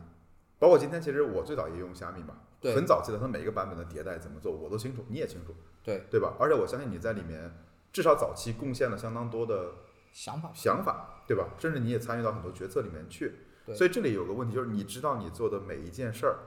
[0.58, 6.34] 包括今天，其实我最早也用虾米嘛，对很早期的它每一个版本的迭代怎么做，我都清楚，你也清楚，对对吧？
[6.38, 7.50] 而且我相信你在里面
[7.90, 9.72] 至少早期贡献了相当多的
[10.12, 11.54] 想法，想法，对吧？
[11.58, 13.32] 甚至你也参与到很多决策里面去。
[13.64, 16.38] 对所以这里有个问题，就是你知道你做的每一件事儿，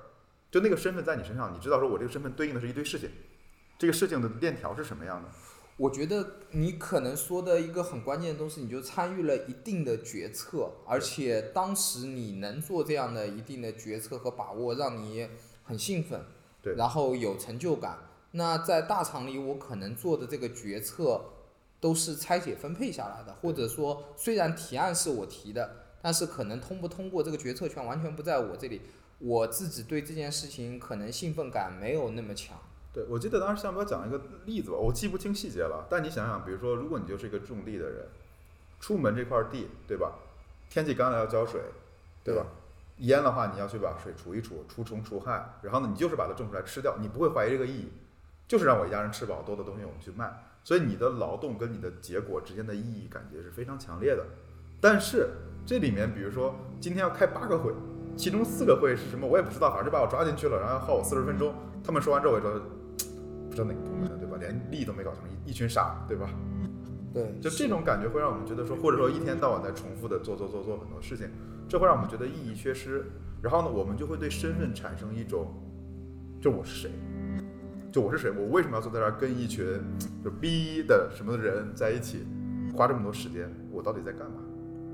[0.51, 3.10] 就那个身份在你身上，你知道说我这个身份对应的是一堆事情，
[3.77, 5.29] 这个事情的链条是什么样的？
[5.77, 15.29] 我觉得你可能说的一个很关键的东西，你就参与了一定的决策，而且当时你能做这样的一定的决策和把握，让你
[15.63, 16.25] 很兴奋，
[16.63, 17.99] 对然后有成就感。
[18.31, 21.21] 那在大厂里，我可能做的这个决策
[21.79, 28.81] 都是拆解分配下来的，或者说虽然提案是我提的，但是可能通不通过这个决策权完全不在我这里，
[29.19, 32.58] 我自己对这件事情可能兴奋感没有那么强。
[32.93, 38.08] 对，我记得当时向哥讲一个例子吧，我记不清细节了，但你想想，比如说，如果你就是一个种地的人，
[38.80, 40.13] 出门这块地，对吧？
[40.69, 41.62] 天气干了要浇水，
[42.23, 42.45] 对吧？
[42.97, 47.91] 淹的话，你要去把水除一除，除虫除害，然后呢，你就是把它种出来吃掉，你不会怀疑这个意义，
[48.47, 54.25] 就是让我一家人吃饱，多的东西我们去卖，所以你的劳动跟你的结果之间的意义感觉是非常强烈的。
[54.82, 55.30] 但是
[55.65, 57.71] 这里面，比如说今天要开八个会，
[58.17, 61.53] 其中四个会是什么我也不知道，反正就把我抓进去了，然后耗我四十分钟。
[61.84, 62.60] 他们说完之后，我就说
[63.47, 64.38] 不知道哪个部门的，对吧？
[64.39, 66.27] 连力都没搞成，一一群傻，对吧？
[67.13, 71.30] 对，就这种感觉会让我们觉得说，或者说一天到晚在重复的做做做做很多事情，
[71.69, 73.06] 这会让我们觉得意义缺失。
[73.41, 75.53] 然后呢，我们就会对身份产生一种，
[76.41, 76.91] 就我是谁，
[77.91, 79.65] 就我是谁，我为什么要坐在这儿跟一群
[80.23, 82.25] 就逼的什么的人在一起，
[82.75, 84.41] 花这么多时间，我到底在干嘛？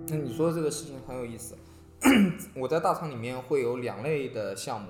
[0.09, 1.55] 那你说的这个事情很有意思。
[2.55, 4.89] 我在大厂里面会有两类的项目，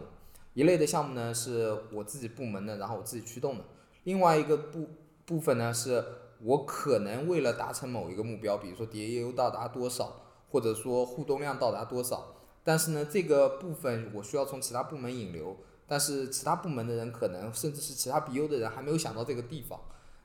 [0.54, 3.64] 一类的项目呢是我自己部门的，然后我自己驱动的；
[4.04, 4.90] 另外一个部
[5.26, 6.04] 部分呢是
[6.42, 15.56] 我可能为了达成某一个目标，比如说 DAU 到达多少，或者说互动量到达多少，但是呢这个部分我需要从其他部门引流，
[15.88, 19.80] 但是其他部门的人可能甚至是其他 BU 的人还没有想到这个地方，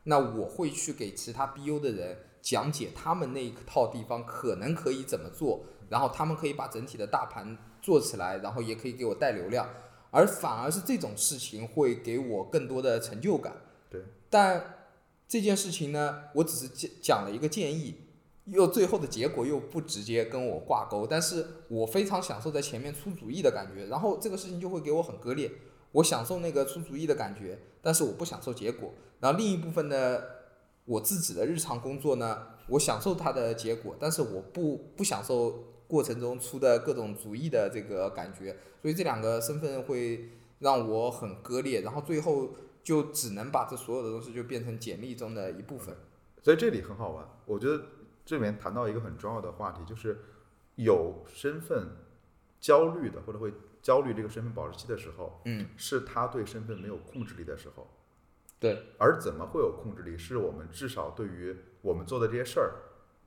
[0.05, 9.69] 那我会去给其他 BU 的人讲解他们那一套地方可能可以怎么做，然后他们可以把整体的大盘做起来，然后也可以给我带流量，
[10.11, 13.57] 而反而是这种事情会给我更多的成就感。
[13.91, 14.75] 对，但
[15.27, 17.97] 这件事情呢，我只是讲讲了一个建议，
[18.47, 25.51] 又最后的结果又不直接跟我挂钩，但是我非常享受在前面出主意的感觉，然后这个事情就会给我很割裂。
[25.93, 28.93] 我享受那个出主意的感觉，但是我不享受结果。
[29.21, 30.21] 然后另一部分呢，
[30.85, 45.97] 我自己的日常工作呢，我享受它的结果，但是我不不享受过程中出的各种主意的这个感觉，所以这两个身份会让我很割裂，然后最后就只能把这所有的东西就变成简历中的一部分。
[46.41, 47.83] 所以这里很好玩，我觉得
[48.25, 50.21] 这里面谈到一个很重要的话题，就是
[50.77, 51.89] 有身份
[52.61, 57.89] 焦虑的，或者会焦虑这个身份保质期的时候，嗯，是他对身份没有控制力的时候。
[58.61, 60.19] 对，而怎么会有控制力？
[60.19, 62.75] 是我们至少对于我们做的这些事儿，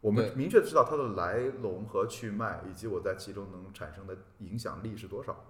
[0.01, 5.45] 我们明确知道它的来龙和去脉，以及我在其中能产生的影响力是多少，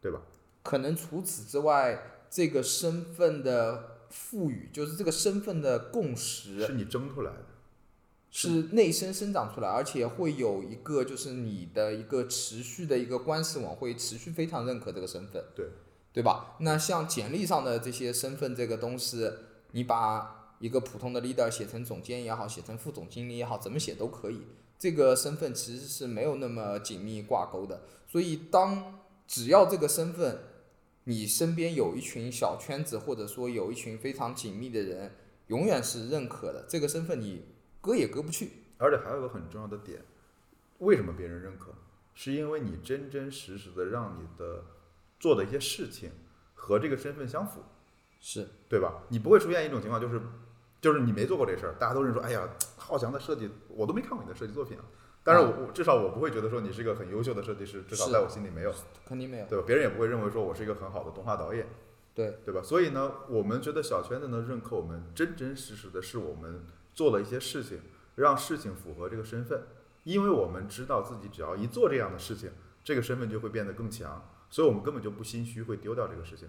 [0.00, 0.22] 对吧？
[0.62, 7.38] 可能除此之外，这个身份的赋予，就是这个身份的共识，是你争出来的。
[8.28, 15.70] 是内生生长出来，而且会有一个就是你的一个持续的一个关系网，会持续非常认可这个身份，对
[16.12, 16.56] 对吧？
[16.60, 19.30] 那像简历上的这些身份这个东西，
[19.72, 24.42] 你把一个普通的 leader 写成总监也好，写成副总经理也好，怎么写都可以。
[24.78, 30.38] 这个身份其实是没有那么紧密挂钩的，所以当只要这个身份，
[31.04, 35.14] 你身边有一群小圈子，或者说有一群非常紧密的人，
[35.46, 37.46] 永远是认可的，这个身份你
[37.80, 38.50] 割也割不去。
[38.78, 40.02] 而且还有个很重要的点，
[40.78, 41.72] 为什么别人认可？
[42.12, 44.64] 是因为你真真实实的让你的
[45.18, 46.10] 做的一些事情
[46.54, 47.62] 和这个身份相符，
[48.20, 49.04] 是对吧？
[49.08, 50.20] 你不会出现一种情况，就是
[50.86, 54.84] 就是你没做过这事儿，大家都认说，哎呀，浩翔的设计我都没看过你的设计作品啊。
[55.24, 58.72] 但是我我至少我不会觉得说你是一个很优秀的设计师，至少在我心里没有，
[59.04, 59.46] 肯定没有。
[59.48, 59.64] 对吧？
[59.66, 61.66] 别人也不会认为说我是一个很好的动画导演，
[62.14, 62.62] 对对吧？
[62.62, 67.80] 所以呢，我们觉得小圈子呢认可我们真真实实的是我们做了一些事情，
[68.14, 69.62] 让事情符合这个身份，
[70.04, 72.52] 因为我们知道自己只要一做这样的事情，
[72.84, 76.48] 这个身份就会变得更强，所以我们根本就不心虚会丢掉这个事情，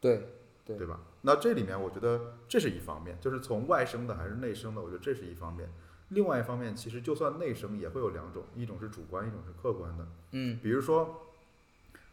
[0.00, 0.28] 对
[0.66, 0.98] 对对吧？
[1.22, 5.68] 那这里面我觉得这是一方面，就是从外生的还是内生的，我觉得这是一方面。
[6.10, 10.06] 另外一方面，其实就算内生也会有两种，一种是主观，一种是客观的。
[10.30, 11.26] 嗯比如说，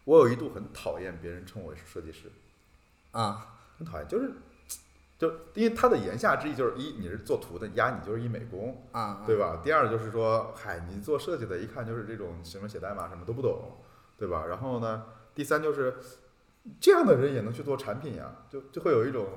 [0.03, 2.29] 我有一度很讨厌别人称我是设计师，
[3.11, 4.31] 啊很讨厌，就是
[5.17, 9.61] 就因为他的言下之意就是一你是做图的，压你就是一美工，啊，对吧？
[9.63, 13.77] 第二就是说，嗨，你做设计的，一看就是这种什么写代码什么都不懂，
[14.17, 14.45] 对吧？
[14.45, 15.95] 然后呢，第三就是
[16.79, 19.27] 这样的人也能去做产品呀，就就会有一种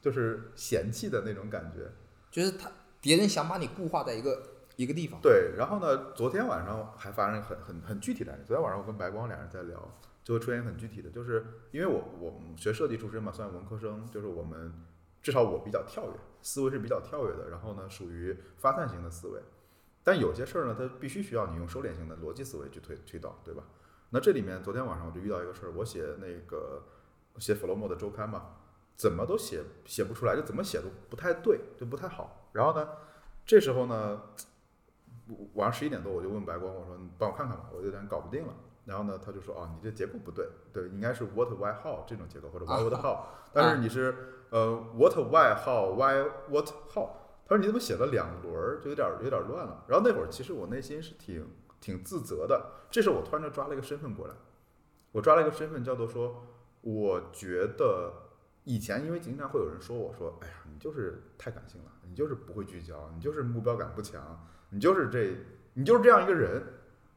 [0.00, 1.90] 就是嫌弃的那种感觉。
[2.30, 2.70] 就是他
[3.00, 4.42] 别人想把你固化在一个
[4.76, 5.20] 一个地方。
[5.20, 8.44] 对，然后呢，昨天晚上还发生很很很具体的案例。
[8.46, 9.76] 昨天晚上我跟白光俩人在聊，
[10.22, 14.72] 就会出现很具体的，就是因为我我们学设计出身嘛，算文科生，就是我们
[15.22, 19.40] 至少我比较跳跃，思维是比较跳跃的，然后呢，属于发散型的思维。
[20.04, 23.64] 但有些事儿呢，它必须需要你用收敛型的逻辑思维去推推导，对吧？
[24.10, 26.82] 那这里面昨天晚上我就遇到一个事儿，我写那个
[27.38, 28.56] 写 Flomo 的周刊嘛，
[28.96, 32.48] 怎么都写写不出来，就怎么写都不太对，就不太好。
[32.52, 32.88] 然后呢，
[33.44, 34.22] 这时候呢，
[35.54, 38.54] 晚上十一点多我就问白光，我说你帮我看看吧，我有点搞不定了。
[38.84, 43.18] 然后呢，他就说哦，你这结构不对，对，应该是 what why how 这种结构或者 why what how，
[43.52, 44.14] 但是你是
[44.50, 47.08] 呃 what why how why what how，
[47.44, 49.84] 他说你怎么写了两轮儿，就有点有点乱了。
[49.88, 51.44] 然后那会儿其实我内心是挺
[51.80, 54.34] 挺自责的，这时候我突然就抓了一个身份过来，
[55.12, 56.44] 我抓了一个身份叫做说，
[56.80, 58.12] 我觉得
[58.64, 65.36] 以前因为经常会有人说我说，哎呀，你就是太感性了，你就是不会聚焦，你就是目标感不强，你就是这，
[65.74, 66.62] 你就是这样一个人。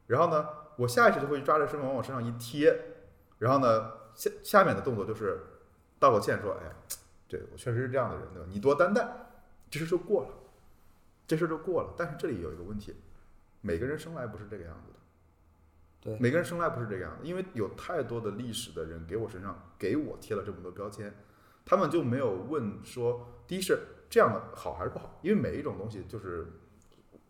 [0.06, 2.76] 然后呢，我下意识就会抓着身份往我身上一贴，
[3.38, 5.40] 然后呢，下下面的动作就是
[5.98, 6.72] 道个歉，说，哎呀，
[7.28, 8.48] 对我确实是这样的人，对吧？
[8.50, 9.08] 你多担待，
[9.70, 10.30] 这事就过了，
[11.28, 11.94] 这事就过了。
[11.96, 12.94] 但是这里有一个问题，
[13.60, 14.98] 每个人生来不是这个样子的。
[16.02, 21.12] 对每个人生来不是这个样子，因为有太多的历史的人给我身上给我贴了这么多标签，
[21.64, 26.46] 他们就没有问说，第一是这样的好还是不好，因为每一种东西就是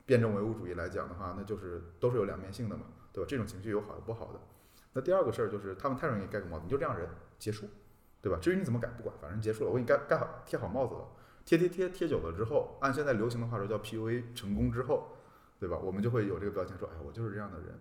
[0.07, 3.27] 辩证唯物主义来讲的话，那就是都是有两面性的嘛，对吧？
[3.29, 4.41] 这种情绪有好有不好的。
[4.93, 7.09] 那第二个事儿就是他们太容易盖个帽子，你就这样人
[7.41, 7.69] 结束，
[8.23, 8.39] 对吧？
[8.41, 11.09] 至于你怎么改不管，反正结束了，我给你盖盖好贴好帽子了，
[11.45, 15.17] 贴贴贴贴久了之后，按现在流行的话说叫 PUA 成功之后，
[15.61, 15.79] 对吧？
[15.79, 17.79] 我们就会有这个标签说，哎，我就是这样的人。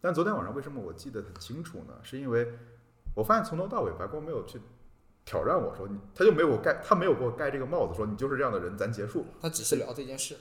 [0.00, 1.94] 但昨天晚上为什么我记得很清楚呢？
[2.02, 2.52] 是因为
[3.14, 4.60] 我发现从头到尾白光没有去
[5.24, 9.24] 挑战我说你，他就没有盖，他没有给我盖这个帽子，说你就是这样的人，咱结束。
[9.40, 10.36] 他只是聊这件事。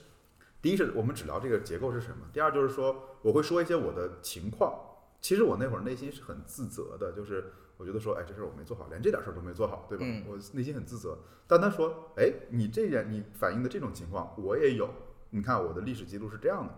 [0.62, 4.74] 第一是我们只聊这个结构是什么，第二就是说我会说一些我的情况。
[5.22, 10.04] 其实我那会儿内心是很自责的，就是我觉得说，哎，这事儿我没做好，连这点事儿都没做好，对吧？
[10.08, 11.20] 嗯我内心很自责。
[11.46, 14.90] 但他说，哎，你这点你反映的这种情况我也有，
[15.32, 16.74] 你看我的历史记录是这样的，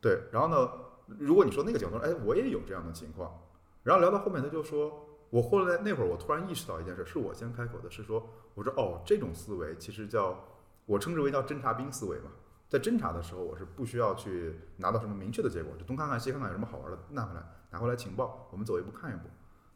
[0.00, 0.22] 对。
[0.30, 0.70] 然后呢，
[1.18, 3.42] 如果你说那个角度，哎，我也有这样的情况。
[3.82, 10.38] 然后聊到后面，他就说，我后来那会儿我突然意识到一件事，是我先开口的，是说，我说哦，这种思维其实叫
[10.86, 12.30] 我称之为叫侦察兵思维嘛。
[12.68, 19.22] 在侦查的时候，我是不需要去拿到什么明确的结果，就东看看西看看有什么好玩的，拿回来拿回来情报，我们走一步看一步。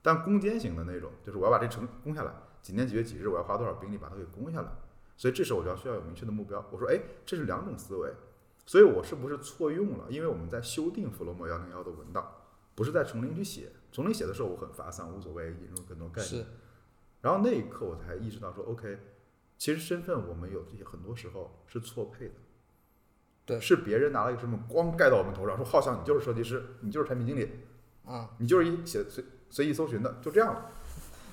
[0.03, 4.69] 但攻坚型的那种，就是我要把这城攻下来，几年几月几日，我要花多少兵力把它给攻下来。
[5.17, 6.65] 所以这时候我就要需要有明确的目标。
[6.73, 8.13] 我说，哎，这是两种思维，
[8.67, 10.07] 所以我是不是错用了？
[10.09, 12.33] 因为我们在修订弗洛莫幺零幺的文档，
[12.75, 13.71] 不是在从零去写。
[13.93, 16.43] 从零写的时候我很发散，无所谓，引入更多概念。
[16.43, 16.47] 是，
[17.21, 18.99] 然后那一刻我才意识到说，OK，
[19.59, 22.35] 其实身份我们有这些很多时候是错配的。
[23.45, 27.49] 对是别人拿了一个身份光盖到我们头上，说浩翔你就是设计师，你就是产品经理，
[28.07, 30.71] 啊、你就是一写随随意搜寻的，就这样了。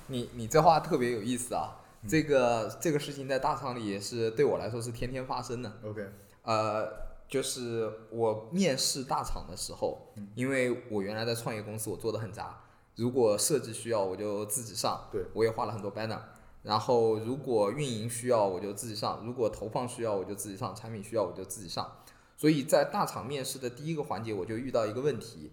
[0.08, 1.79] 你你这话特别有意思啊。
[2.08, 5.72] 这个这个事情在大厂里也是对我来说是天天发生的。
[5.84, 6.08] OK，
[6.42, 6.88] 呃，
[7.28, 12.64] 就是我面试大厂的时候，因为我原来在创业公司，我做的很杂。
[12.96, 15.08] 如果设计需要，我就自己上。
[15.12, 16.18] 对，我也画了很多 banner。
[16.62, 21.90] 然后如果运营需要，我就自己上；如果投放需要，我就自己上；产品需要，我就自己上。
[22.36, 25.52] 所以在大厂面试的第一个环节，我就遇到一个问题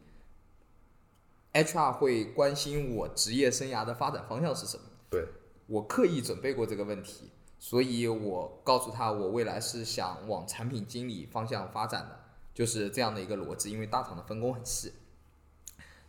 [1.54, 4.84] ：HR 会关心我职业生涯的发展方向是什么。
[5.10, 5.26] 对，
[5.68, 12.20] 我刻意准备过这个问题，所以我告诉他，我未来是想往产品经理方向发展的，
[12.53, 13.72] 就是这样的一个逻辑。
[13.72, 14.93] 因为大厂的分工很细。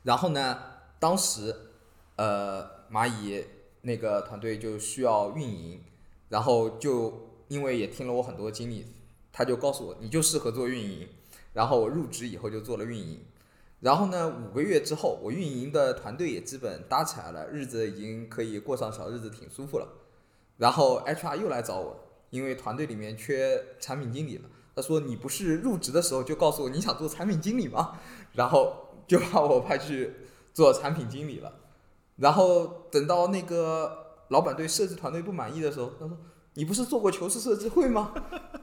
[0.04, 0.58] 然后呢，
[0.98, 1.54] 当时
[2.16, 3.44] 呃蚂蚁
[3.82, 5.82] 那个团队就需要运营，
[6.28, 8.86] 然后就因为也听了我很多经历，
[9.32, 11.08] 他就告诉我你就适合做运营。
[11.52, 13.20] 然后我入职以后就做了运营。
[13.80, 19.86] 然后呢，五个月之后，我运营的团队也基本搭起来了，日子已经可以过上小日子，挺舒服了。
[20.56, 21.96] 然后 HR 又来找我，
[22.30, 24.48] 因为团队里面缺产品经理了。
[24.74, 27.98] 他说你不是入职的时候就告诉我你想做产品经理吗？
[28.32, 30.12] 然后就把我派去
[30.52, 31.52] 做产品经理了。
[32.16, 36.18] 然后等到那个老板对设计团队不满意的时候，他说
[36.54, 38.12] 你不是做过求是设计会吗？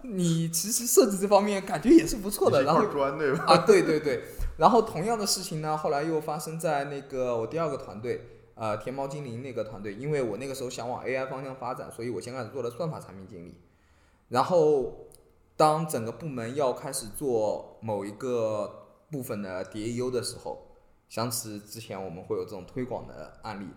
[0.03, 2.63] 你其实设计这方面感觉也是不错的。
[2.63, 3.45] 然后砖对吧？
[3.47, 4.21] 啊，对对对。
[4.57, 8.21] 然后同样的事情呢，后来又发生在那个我第二个团队，
[8.55, 9.93] 呃，天猫精灵那个团队。
[9.93, 13.55] 因为我那个时候想往 AI 方向发展，所以我先开始做了算法产品经理。
[14.29, 15.07] 然后，
[15.57, 20.67] 当整个部门要开始做某一个部分的 DAU 的时候，
[21.09, 23.67] 想起之前我们会有这种推广的案例，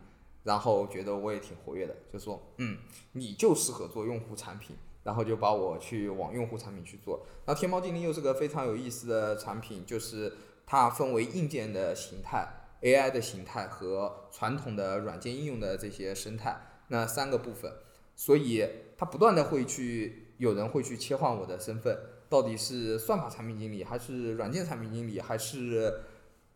[0.44, 2.78] 然后觉得我也挺活跃的，就说，嗯，
[3.12, 4.76] 你就适合做用户产品。
[5.04, 7.24] 然后就把我去往用户产品去做。
[7.46, 10.30] 那天猫精灵又是个非常有意思的产品，就是
[10.70, 12.46] 它分为硬件的形态、
[12.82, 17.72] AI 的形态和传统的软件应用的这些生态，那三个部分。
[18.14, 21.98] 所以它不断的会去有人会去切换我的身份，
[22.28, 26.00] 到底是算法产品经理，还是软件产品经理，还是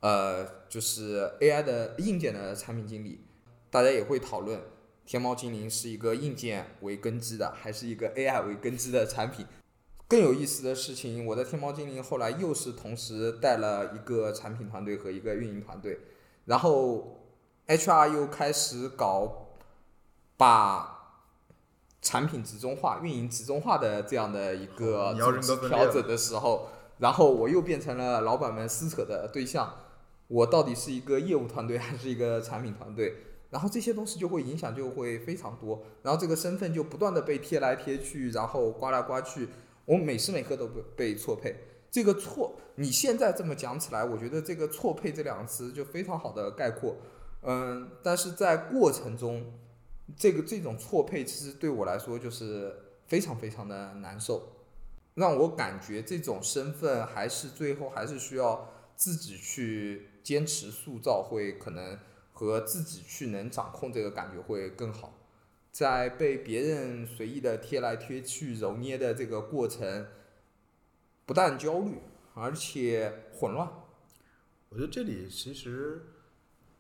[0.01, 3.25] 呃就是 AI 的硬件的产品经理？
[3.71, 4.61] 大家也会讨论。
[5.05, 9.45] 天猫精灵是一个硬件为根基的，还是一个 AI 为根基的产品？
[10.13, 16.01] 更有意思的事情，我在天猫精灵后来又是同时带了一个产品团队和一个运营团队，
[16.45, 17.23] 然后
[17.67, 19.55] HR 又开始搞
[20.37, 21.23] 把
[22.03, 25.15] 产品集中化、运营集中化的这样的一个
[25.67, 29.77] 调整的时候，然后我又变成了老板们撕扯的对象。
[30.29, 33.17] 我到底是一个业务团队还是一个产品团队？
[33.49, 39.49] 然后这些东西就会影响就会非常多，然后这个身份就不断的被贴来贴去，然后刮来刮去，
[39.85, 41.57] 我每时每刻都被被错配。
[41.91, 46.97] 这个错，你现在这么讲起来，我觉得这个错配这两个词就非常好的概括。
[47.43, 49.53] 嗯，但是在过程中，
[50.17, 52.75] 这个这种错配其实对我来说就是
[53.07, 54.43] 非常非常的难受，
[55.15, 61.99] 让我感觉这种身份还是最后还是需要自己去坚持塑造，会可能。
[62.35, 65.13] 和自己去能掌控这个感觉会更好，
[65.73, 70.07] 在被别人随意的贴来贴去、揉捏的这个过程，
[71.25, 71.99] 不但焦虑，
[72.35, 73.67] 而且混乱。
[74.69, 76.03] 我觉得这里其实，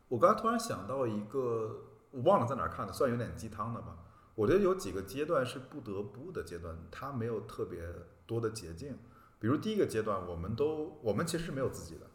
[0.09, 3.97] 我刚才突然想到一个，我忘了在哪儿看的，算有点鸡汤的吧。
[4.34, 7.80] 我觉得有几个阶段是不得不的阶段，它没有特别
[8.26, 8.99] 多的捷径。
[9.38, 12.07] 比如第一个阶段，我们都我们其实是没有自己的。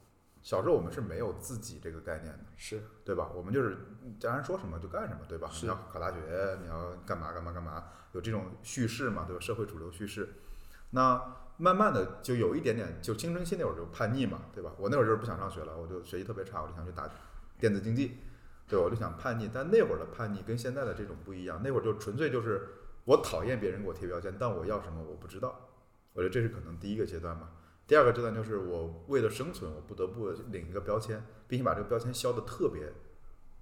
[0.41, 3.29] 小时候我们是没有自己这个概念的，是对吧？
[3.35, 3.77] 我们就是
[4.19, 5.49] 家人说什么就干什么，对吧？
[5.61, 7.83] 你要考大学，你要干嘛干嘛干嘛，
[8.13, 9.39] 有这种叙事嘛，对吧？
[9.39, 10.29] 社会主流叙事。
[10.91, 14.71] 那慢慢的就有一点点，就青春期那会儿就叛逆嘛，对吧？
[14.77, 17.09] 我那会儿就是不想上学了，我就学习特别差，我就想去打
[17.59, 18.19] 电子竞技，
[18.67, 18.85] 对吧？
[18.85, 19.49] 我就想叛逆。
[19.53, 22.69] 但那会儿的叛逆跟现在的这种不一样，那会儿就纯粹就是
[23.03, 25.69] 我讨厌别人给我贴标签，但我要什么我不知道。
[26.13, 27.51] 我觉得这是可能第一个阶段吧。
[27.87, 32.91] 第二个阶段就是我为了生存，我不得不领一个标签，并且把这个标签削的特别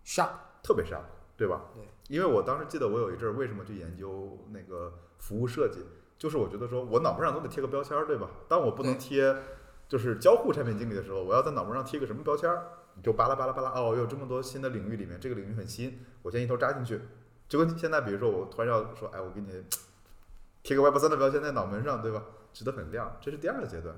[0.03, 0.32] sharp，
[0.63, 1.03] 特别 sharp，
[1.38, 1.65] 对吧？
[1.76, 1.84] 对。
[2.07, 5.86] 因为我当时记得我有一阵儿为什么去研究那个服务设计，
[6.17, 8.30] 就是我觉得说我脑门上都得贴个标签儿，对吧？
[8.47, 9.36] 当我不能贴
[9.88, 12.67] 就是交互产品经理的时候，我要在脑门上贴个什么标签儿？
[12.95, 16.99] 你就巴拉巴拉巴拉哦，有这么多新的领域里面，这个领域很新，我先一头扎进去。
[17.47, 19.63] 就跟现在，比如说我突然要说，哎，我给你
[20.63, 22.23] 贴个 Web 三的标签在脑门上，对吧？
[22.53, 23.93] 直得很亮，这是第二个阶段。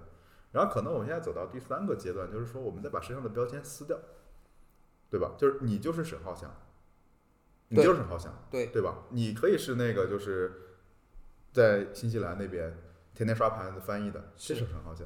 [0.52, 3.98] 然后可能我们现在走到第三个阶段，就是说我们再把身上的标签撕掉，
[5.10, 5.34] 对吧？
[5.38, 6.50] 就是你就是沈浩翔，
[7.70, 9.04] 你就是沈浩翔，对对吧？
[9.10, 10.80] 你可以是那个就是
[11.52, 12.76] 在新西兰那边
[13.14, 15.06] 天天刷盘子翻译的，这是是沈浩翔，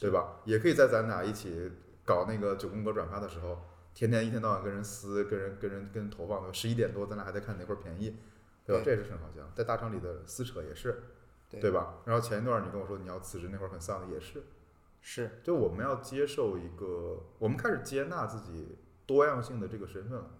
[0.00, 0.40] 对吧？
[0.44, 1.70] 也可以在咱俩一起
[2.04, 3.58] 搞那个九宫格转发的时候，
[3.94, 8.16] 天天一天到晚跟人撕，跟人跟人跟人投放，十一点多咱俩还在看哪块儿便宜，
[8.64, 8.82] 对吧？
[8.84, 11.02] 这也是沈浩翔，在大厂里的撕扯也是，
[11.48, 12.00] 对对吧？
[12.04, 14.42] 然后前一段你跟我说你要辞职，那会儿很丧的也是，
[15.06, 20.30] 是就我们要接受一个，我们开始接纳自己多样性的这个身份了，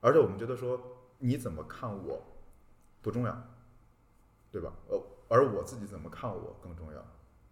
[0.00, 0.80] 而且我们觉得说
[1.18, 2.22] 你怎么看我
[3.02, 3.48] 不重要，
[4.50, 4.72] 对吧？
[4.88, 7.06] 呃，而我自己怎么看我更重要。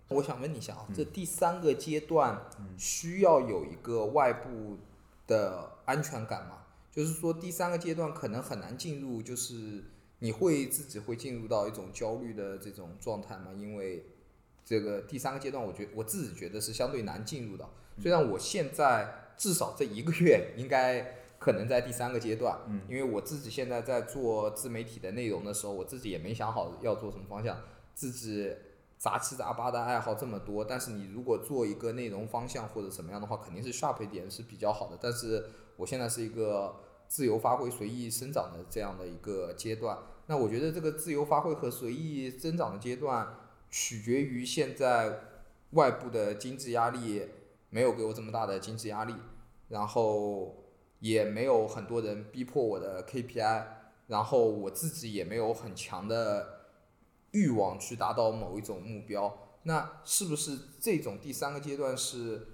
[0.09, 4.79] 我想问你一下啊，嗯这第三个阶段嗯需要有一个外部
[5.27, 6.65] 的安全感吗？
[6.91, 9.85] 就是说第三个阶段可能很难进入，就是
[10.21, 13.53] 你会自己会进入到一种焦虑的这种状态吗？
[13.53, 14.07] 因为
[14.65, 17.69] 这个第三个阶段，我觉我自己觉得是相对难进入的。
[17.99, 27.59] 虽然我现在至少这一个月应该可能在第三个阶段，嗯因为我自己现在在做自媒体的内容的时候，我自己也没想好要做什么方向，
[27.95, 28.53] 自己
[28.97, 34.99] 杂七杂八的爱好这么多，但是你如果做一个内容方向或者什么样的话，肯定是 sharp 一点是比较好的。
[35.01, 35.47] 但是
[35.77, 36.77] 我现在是一个
[37.09, 39.99] 自由发挥、随意生长的这样的一个阶段。
[40.27, 43.27] 那我觉得这个自由发挥和随意增长的阶段，
[43.71, 45.21] 取决于现在
[45.71, 47.23] 外部的经济压力
[47.71, 49.15] 没有给我这么大的经济压力，
[49.69, 50.65] 然后
[50.99, 53.65] 也没有很多人逼迫我的 KPI，
[54.09, 56.67] 然后我自己也没有很强的
[57.31, 59.47] 欲望去达到某一种目标。
[59.63, 62.49] 那是不是这种第三个阶段是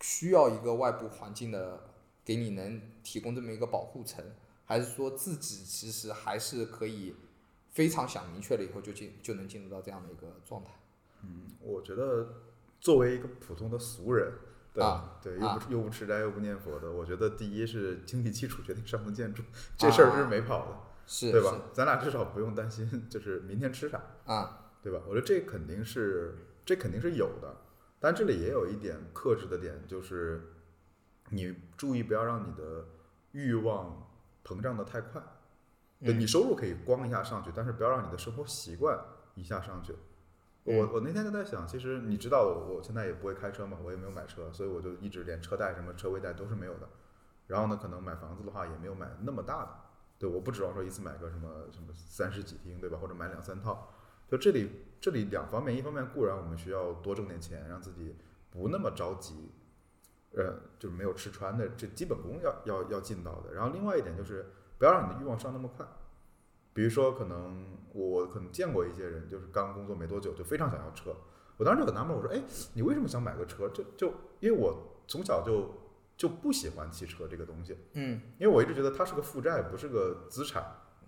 [0.00, 1.80] 需要一个外部环境的，
[2.24, 4.24] 给你能提供这么一个保护层，
[4.64, 7.16] 还是说自己其实还是可以
[7.72, 10.70] 非常想明确了以后就进就能进入到这样的一个状态？
[11.24, 12.28] 嗯我觉得
[12.80, 14.32] 作为一个普通的俗人，
[14.74, 14.86] 对吧？
[14.88, 19.42] 啊对，又啊不又不吃斋又不念佛的，我觉得第一是经济基础决定上层建筑，
[19.78, 21.62] 这事儿是没跑的，是对吧？
[21.72, 25.00] 咱俩至少不用担心，就是明天吃啥，啊，对吧？
[25.06, 26.34] 我觉得这肯定是
[26.66, 27.56] 这肯定是有的，
[28.00, 30.52] 但这里也有一点克制的点，就是
[31.30, 32.86] 你注意不要让你的
[33.30, 34.10] 欲望
[34.44, 35.22] 膨胀的太快。
[36.04, 38.98] 对嗯你收入可以光一下上去，但是不要让你的生活习惯
[39.34, 39.94] 一下上去。
[40.64, 46.88] 我嗯我那天就在想，其实你知道我我现在也不会开车嘛，我也没有买车，所以我就一直连车贷什么车位贷都是没有的。
[47.48, 49.70] 然后呢，可能买房子的话也没有买那么大的，
[50.18, 52.98] 对，我不指望说一次买个什么什么三室几厅，对吧？
[53.00, 53.92] 或者买两三套。
[54.28, 58.16] 就这里这里两方面，一方面固然我们需要多挣点钱，让自己
[58.50, 59.50] 不那么着急，
[60.34, 63.52] 呃，就是没有吃穿的这基本功要要要尽到的。
[63.52, 64.50] 然后另外一点就是
[64.82, 65.86] 不要让你的欲望上那么快。
[66.72, 71.14] 比如说，可能我可能见过一些人，就是刚工作没多久就非常想要车。
[71.56, 72.42] 我当时就很纳闷，我说：“哎，
[72.74, 74.08] 你为什么想买个车？”就就
[74.40, 75.70] 因为我从小就
[76.16, 80.64] 就不喜欢汽车这个东西，嗯，因为我一直觉得它是个负债，不是个资产。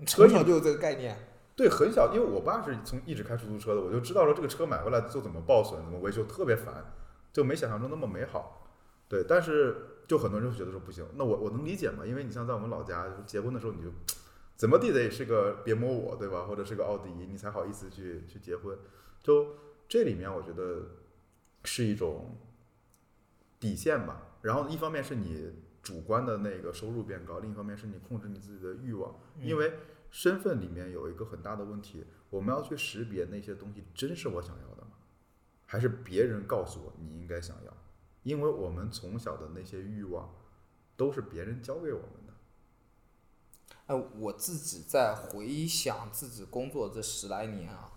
[0.06, 1.18] 从小就有这个概念，
[1.56, 6.92] 对，很小，因为我爸是从一直开出租车的，我就知道了这个车买回来就怎么报损、怎么维修，特别烦，
[7.32, 8.68] 就没想象中那么美好。
[9.08, 13.88] 对，但是就很多人会觉得说不行，那我我能理解嘛，因为你像在我们老家，就是结婚的时候你就
[14.56, 16.46] 怎么地得是个别摸我，对吧？
[16.46, 18.78] 或者是个奥迪，你才好意思去去结婚。
[19.22, 19.56] 就
[19.88, 20.82] 这里面，我觉得
[21.64, 22.38] 是一种
[23.58, 24.38] 底线吧。
[24.42, 25.52] 然后一方面是你
[25.82, 29.72] 主观的那个收入变高，另一方面是你控制你自己的欲望，因为
[30.10, 34.90] 身份里面有一个很大的问题，我们要去识别那些东西真是我想要的吗？
[35.66, 37.76] 还是别人告诉我你应该想要？
[38.24, 40.34] 因为我们从小的那些欲望
[40.96, 42.34] 都是别人教给我们的。
[43.86, 47.92] 哎，我自己在回想自己工作这十来年啊，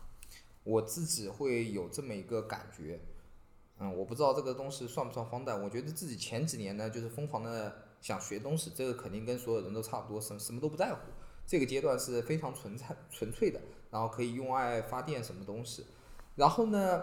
[0.64, 3.00] 我自己会有这么一个感觉，
[3.80, 5.64] 嗯，我不知道这个东西算不算荒诞。
[5.64, 11.00] 我觉得自己前几年呢，就是疯狂的想学东西，这个肯定跟所有人都差不多，什什么都不在乎。
[11.46, 15.86] 这个阶段是非常纯粹纯粹的，然后可以用爱发电什么东西。
[16.36, 17.02] 然后呢，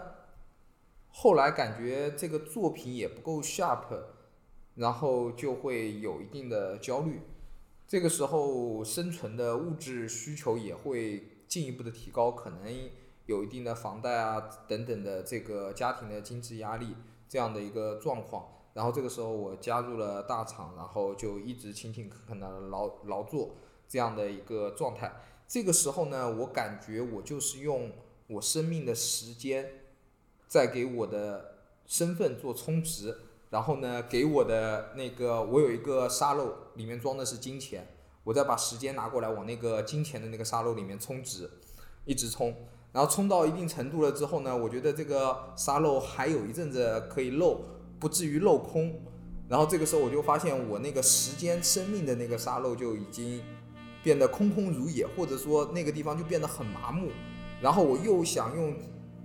[1.17, 3.85] 后来感觉这个作品也不够 sharp，
[4.75, 7.21] 然后就会有一定的焦虑。
[7.87, 12.89] 这个时候生存的物质需求也会进一步的提高，可能
[13.27, 16.93] 有一定的房贷啊等等的这个家庭的经济压力
[17.29, 18.49] 这样的一个状况。
[18.73, 23.55] 然后这个时候我加入了大厂，然后就一直勤勤恳恳的劳劳作
[23.87, 25.13] 这样的一个状态。
[25.47, 27.93] 这个时候呢，我感觉我就是用
[28.27, 29.84] 我生命的时间
[30.47, 33.17] 在给我的身份做充值。
[33.51, 37.87] 然后呢，给我的那个，我有一个沙漏，里面装的是金钱，
[38.25, 41.49] 我再把时间拿过来往那个金钱的那个沙漏里面充值，
[42.03, 42.53] 一直充，
[42.91, 47.61] 然后充到一定程度了之后呢，我觉得这个沙漏还有一阵子可以漏，
[47.97, 48.99] 不至于漏空。
[49.47, 53.41] 然后这个时候我就发现我那个时间生命的那个沙漏就已经
[54.03, 57.09] 变得空空如也，或者说那个地方就变得很麻木。
[57.61, 58.75] 然后我又想用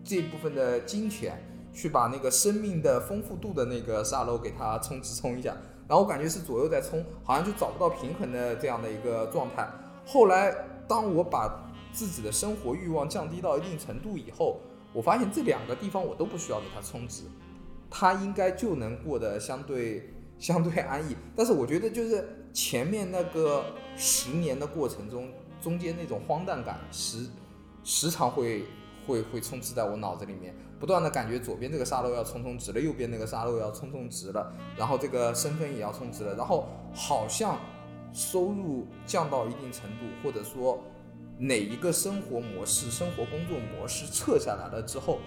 [0.04, 1.42] 这部分的金钱。
[1.72, 9.68] 去把那个生命的丰富度的那个沙漏给它充值充一下，然后我感觉是左右在冲，好像就找不到平衡的这样的一个状态。
[10.04, 10.52] 后来
[10.88, 14.58] 当我把自己的生活欲望降低到一定程度以后，
[14.92, 17.22] 我发现这两个地方我都不需要给它充值，
[17.88, 21.16] 它应该就能过得相对相对安逸。
[21.36, 23.64] 但是我觉得就是前面那个
[23.96, 25.28] 十年的过程中，
[25.62, 27.28] 中间那种荒诞感时
[27.84, 28.64] 时常会
[29.10, 30.54] 会会充斥在我脑子里面。
[30.78, 37.58] 不断的感觉左边这个沙漏要充充值了，右边那个沙漏要充充值了，然后这个身份也要充值了，然后好像
[38.12, 40.82] 收入降到一定程度，或者说
[41.38, 45.18] 哪一个生活模式、生活工作模式撤下来了之后，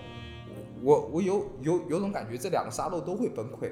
[0.82, 3.72] 我我有有有种感觉，这两个沙漏都会崩溃。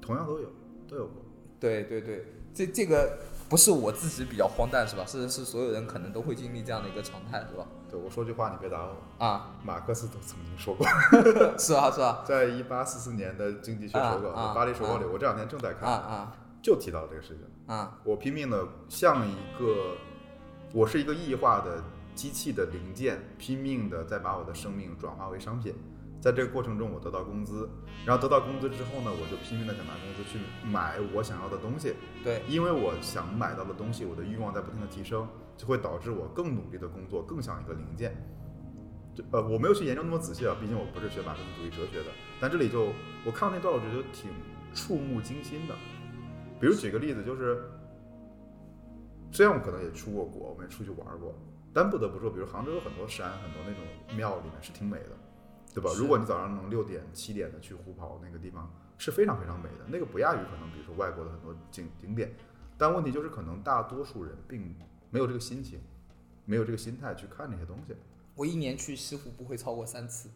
[0.00, 0.48] 同样都有，
[0.88, 1.22] 都有过。
[1.60, 3.18] 对对对，这这个
[3.54, 5.04] 不是我自己比较荒诞是吧？
[5.06, 7.64] 是是所有人可能都会经历这样的一个常态是吧？
[7.88, 9.24] 对我说句话，你别打我。
[9.24, 10.84] 啊，马克思都曾经说过，
[11.56, 15.88] 是啊是啊在一八四四年的经济学手稿啊啊《巴黎手稿》里，我这两天正在啊看。
[15.88, 17.44] 啊就提到了这个事情。
[17.72, 19.94] 啊，我拼命的像一个，
[20.72, 21.80] 我是一个异化的
[22.16, 25.76] 机器的零件，拼命的在把我的生命转化为商品。
[26.24, 27.68] 在这个过程中，我得到工资，
[28.06, 31.92] 然后得到工资之后呢，我就拼命的想拿工资去买我想要的东西。
[32.24, 38.16] 对，因为我想买到的东西，我的欲望在不停的提升，就会导致我更努力的工作，更像一个零件。
[39.14, 42.06] 就呃，我没有去研究那么仔细啊，毕竟我不是学马克思主义哲学的。
[42.40, 42.88] 但这里就
[43.26, 44.30] 我看到那段，我觉得挺
[44.72, 45.74] 触目惊心的。
[46.58, 47.68] 比如举个例子，就是
[49.30, 51.34] 虽然我可能也出过国，我们也出去玩过，
[51.74, 53.84] 但不得不说，比如杭州有很多山，很多那种
[54.16, 55.10] 庙里面是挺美的，
[55.74, 55.90] 对吧？
[55.98, 62.32] 如果你早上能六点、七点的去虎跑那个地方，是非常非常美的，那个不亚于可能比如说外国的很多景景点。
[62.78, 64.74] 但问题就是，可能大多数人并
[65.10, 65.80] 没有这个心情，
[66.44, 67.94] 没有这个心态去看这些东西。
[68.36, 70.28] 我一年去西湖不会超过三次，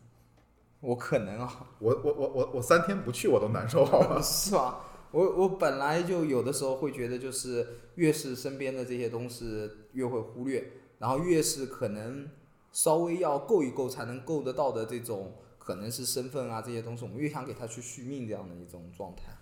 [0.80, 4.20] 我可能啊， 我我我我我三天不去我都难受，好吗？
[4.22, 4.84] 是吧？
[5.11, 7.66] 我我本来就有的时候会觉得，就是
[7.97, 12.28] 越是身边的这些东西越会忽略，然后越是可能
[12.73, 19.37] 稍微要够一够才能够得到的这种，可能是身份啊这些东西，我们越想给他去续命这样的一种状态。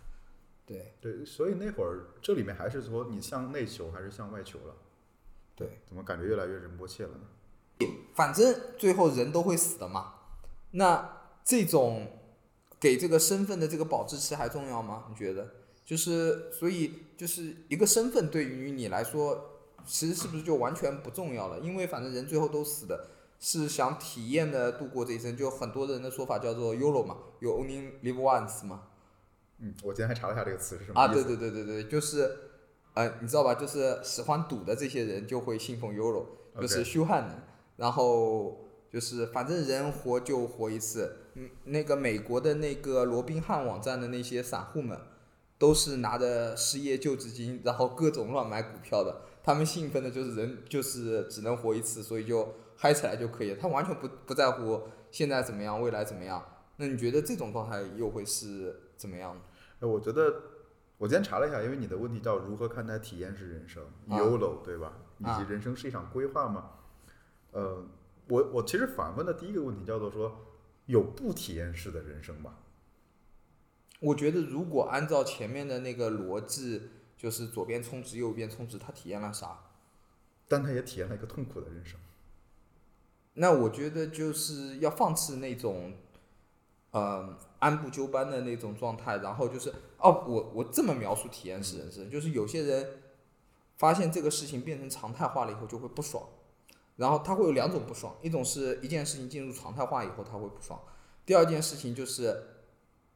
[0.64, 4.74] 对对，所以那会儿这里面还是说你向内求还是向外求了？
[5.55, 7.87] 对，怎么感觉越来越人波切了呢？
[8.14, 10.14] 反正最后人都会死的嘛。
[10.72, 12.09] 那这种
[12.81, 15.05] 给这个身份的这个保质期还重要吗？
[15.09, 15.49] 你觉得？
[15.85, 21.61] 就是所以就是一个身份对于你来说，其实是不是就完全不重要了？
[21.61, 23.07] 因为反正人最后都死的，
[23.47, 25.36] 是想体验的度过这一生。
[25.36, 28.88] 就很多人的说法叫做 “YOLO” 嘛，有 “Only Live Once” 嘛。
[29.61, 31.07] 嗯，我今天还查了一下这个词是什么啊。
[31.07, 32.36] 对对对对对，就是，
[32.94, 33.55] 呃，你知道吧？
[33.55, 36.26] 就是喜欢赌的这些人就会信奉 YOLO，
[36.61, 37.44] 就是虚幻的。
[37.76, 41.18] 然后就是反正人活就活一次。
[41.34, 44.99] 嗯，那个美国的那个罗宾汉网站的那些散户们，
[45.57, 49.22] 都是拿着失业救济金，然后各种乱买股票的。
[49.44, 53.55] 他们兴奋的就是人就是只能活一次，所以就嗨起来就可以。
[53.57, 56.45] 他完全不不在乎现在怎么样，未来怎么样。
[56.77, 59.41] 那你觉得这种状态又会是怎么样呢？
[59.81, 60.43] 哎，我觉得
[60.99, 64.93] 我今天查了一下，因为你的问题叫如何看待体验式人生、啊 YOLO，对吧？
[65.18, 66.70] 以啊及人生是一场规划吗？
[67.53, 67.87] 呃，
[68.29, 70.37] 我我其实反问的第一个问题叫做说，
[70.85, 72.57] 有不体验式的人生吗？
[74.01, 79.59] 我觉得如果按照前面的那个逻辑，就是左边充值右边充值，他体验了啥？
[80.47, 81.99] 但他也体验了一个痛苦的人生。
[83.37, 85.93] 那我觉得就是要放弃那种，
[86.91, 93.03] 呃，按部就班的那种状态，然后就是哦，我我这么描述体验式人生，就是有些人
[93.76, 96.24] 发现这个事情变成常态化了以后就会不爽，
[96.97, 100.80] 然后他会有两种不爽，一种是一件事情进入常态化以后他会不爽，
[101.24, 102.43] 第二件事情就是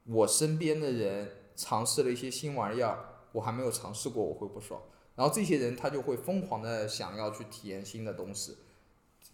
[0.04, 2.98] 我身边的人尝试了一些新玩意儿，
[3.32, 4.82] 我还没有尝试过，我会不爽。
[5.16, 8.56] 然后这些人他就会疯狂的想要去体验新的东西，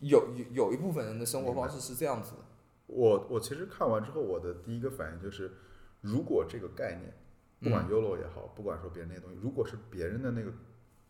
[0.01, 2.39] 有有有一部分人的生活方式是这样子的，
[2.87, 5.53] 我我其实看完之后，我的第一个反应就是，
[6.01, 7.13] 如果这个概念，
[7.61, 10.53] 不管 YOLO 也好，不管说别人那些东西，如果是别人的那个，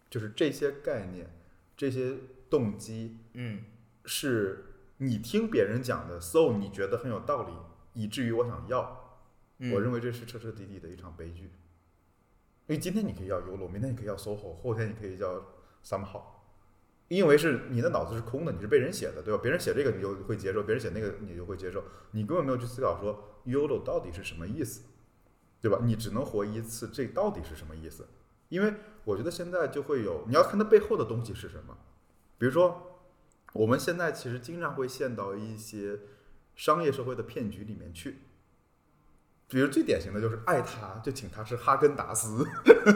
[0.08, 1.30] 就是这些概念、
[1.76, 2.16] 这些
[2.48, 3.64] 动机，嗯。
[4.08, 4.66] 是
[4.98, 7.52] 你听别人讲的，so 你觉得很有道理，
[7.92, 9.18] 以至于我想要，
[9.58, 11.42] 嗯，我认为这是彻彻底底的一场悲剧。
[11.42, 11.50] 因
[12.68, 15.42] 为今天你可以要 YOLO，明天你可以要 SOHO，后天你可以叫
[15.84, 16.22] somehow，
[17.08, 19.40] 因为是你的脑子是空的，你是被人写的，对吧？
[19.42, 24.82] 别人写这个你就会接受，别人写那个你就会接受，你根本没有去思考说 YOLO 到底是什么意思，
[25.60, 25.80] 对吧？
[25.82, 28.06] 你只能活一次，这到底是什么意思？
[28.48, 31.76] 因为我觉得现在就会有，你要看它背后的东西是什么，
[32.38, 33.00] 比如说
[33.52, 36.00] 我们现在其实经常会陷到一些
[36.54, 38.18] 商业社会的骗局里面去。
[39.48, 42.44] 比如最典型的就是爱他，就请他吃哈根达斯，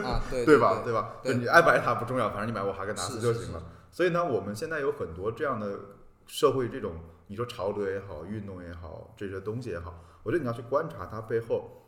[0.03, 0.81] 啊，对 对吧？
[0.83, 1.15] 对对吧？
[1.23, 3.63] 你爱不爱他不重要，反正你买我哈根达斯是就是行了。
[3.91, 5.79] 所以呢，我们现在有很多这样的
[6.25, 6.95] 社会这种，
[7.27, 11.83] 你说潮流也好，运动也好，这些东西也好，我觉得你要去观察它背后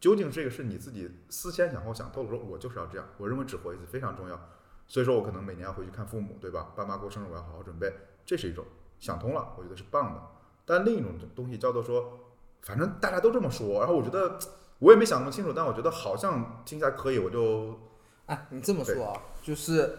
[0.00, 4.40] 究竟这个是你自己思前想后想透了，说我就是要这样，我认为只活一次非常重要。
[4.86, 6.72] 所以说我可能每年要回去看父母，对吧？
[6.74, 7.92] 爸妈过生日我要好好准备，
[8.24, 8.64] 这是一种
[8.98, 10.22] 想通了，我觉得是棒的。
[10.64, 12.20] 但另一种东西叫做说，
[12.62, 14.38] 反正大家都这么说，然后我觉得
[14.78, 17.78] 我也没想那么清楚，但我觉得好像听起来可以，我就
[18.26, 19.98] 哎，你这么说啊，就是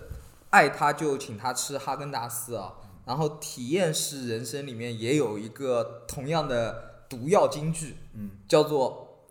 [0.50, 2.76] 爱他就请他吃哈根达斯啊，
[3.06, 9.26] 然后体验式人生里面也有一个同样的毒药金句，嗯，叫做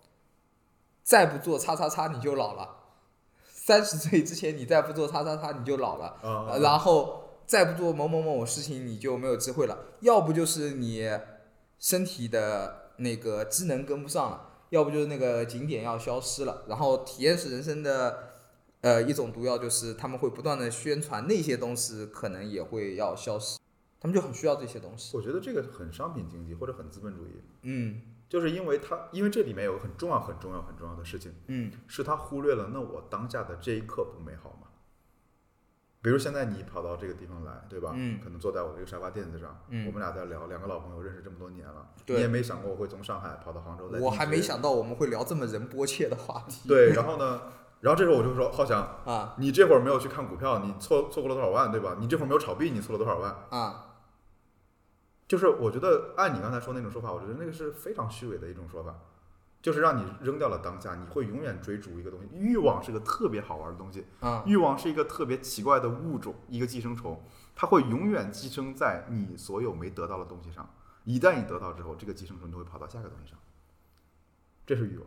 [1.02, 2.68] 再不做叉叉叉你就老了，
[3.44, 11.08] 三十岁之前你再不做叉叉叉你就老了，然后再不做某某某某事情你就没有机会了，要不就是你
[11.78, 18.27] 身体的那个机能跟不上了，要不就是那个景点要消失了，然后体验式人生的
[18.80, 23.58] 呃，一种毒药就是他们会不断的宣传那些东西可能也会要消失，
[24.00, 25.16] 他们就很需要这些东西。
[25.16, 34.68] 我觉得这个很商品经济或者很资本主义，嗯就是因为他因为这里面有个很重要、很重要、很重要的事情，嗯是他忽略了那我当下的这一刻不美好吗？
[36.00, 37.92] 比如现在你跑到这个地方来，对吧？
[37.96, 43.98] 嗯可能坐在我这个沙发垫子上，嗯我们俩在聊，两个老朋友认识这么多年了，对你也没想过我会从上海跑到杭州来。
[43.98, 44.40] 我还没。
[44.40, 46.68] 想到我们会聊这么人波切的话题。
[46.68, 47.42] 对，然后呢，
[47.80, 51.96] 然后这时候我就说，浩翔，啊你这会儿没有去看股票，你错错过了多少万，对吧？
[52.00, 53.46] 你这会儿没有炒币，你错了多少万？
[53.50, 53.94] 啊，
[55.28, 58.96] 就是我觉得按你刚才说那种说法，我觉得那个是非常虚伪的一种说法，
[59.62, 62.28] 就是让你扔掉了当下，你会永远追逐一个东西。
[62.32, 67.22] 欲望是个特别好玩的东西，啊欲望是一个特别奇怪的物种，一个寄生虫，
[67.54, 70.68] 它会永远寄生在你所有没得到的东西上。
[71.04, 73.38] 一旦你得到之后，这个寄生虫就会跑到下个东西上，
[74.66, 75.06] 这是欲望。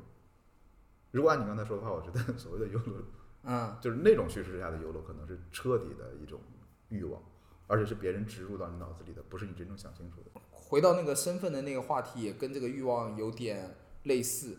[1.12, 3.04] 如果按你刚才说的话，我觉得 所谓的 YOLO
[3.44, 6.40] 嗯就是那种叙事下的 YOLO，可能是彻底的一种
[6.90, 7.22] 欲望，
[7.68, 10.42] 而且是别人植入到你脑子里的，不是你真正想清楚的。
[10.52, 14.58] 回到那个身份的那个话题，也跟这个欲望有点类似。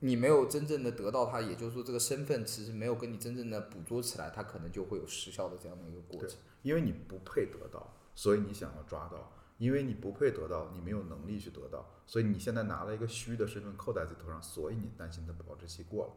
[0.00, 6.36] 你没有真正的得到它，也就是说，这个身份其实没有跟你真正的捕捉起来，它可能就会有失效的这样的一个过程。
[6.62, 9.18] 因为你不配得到，所以你想要抓到；
[9.62, 16.12] 因为你不配得到，你没有能力去得到，所以你现在拿了一个虚的身份扣在自己头上，所以你担心的保质期过了。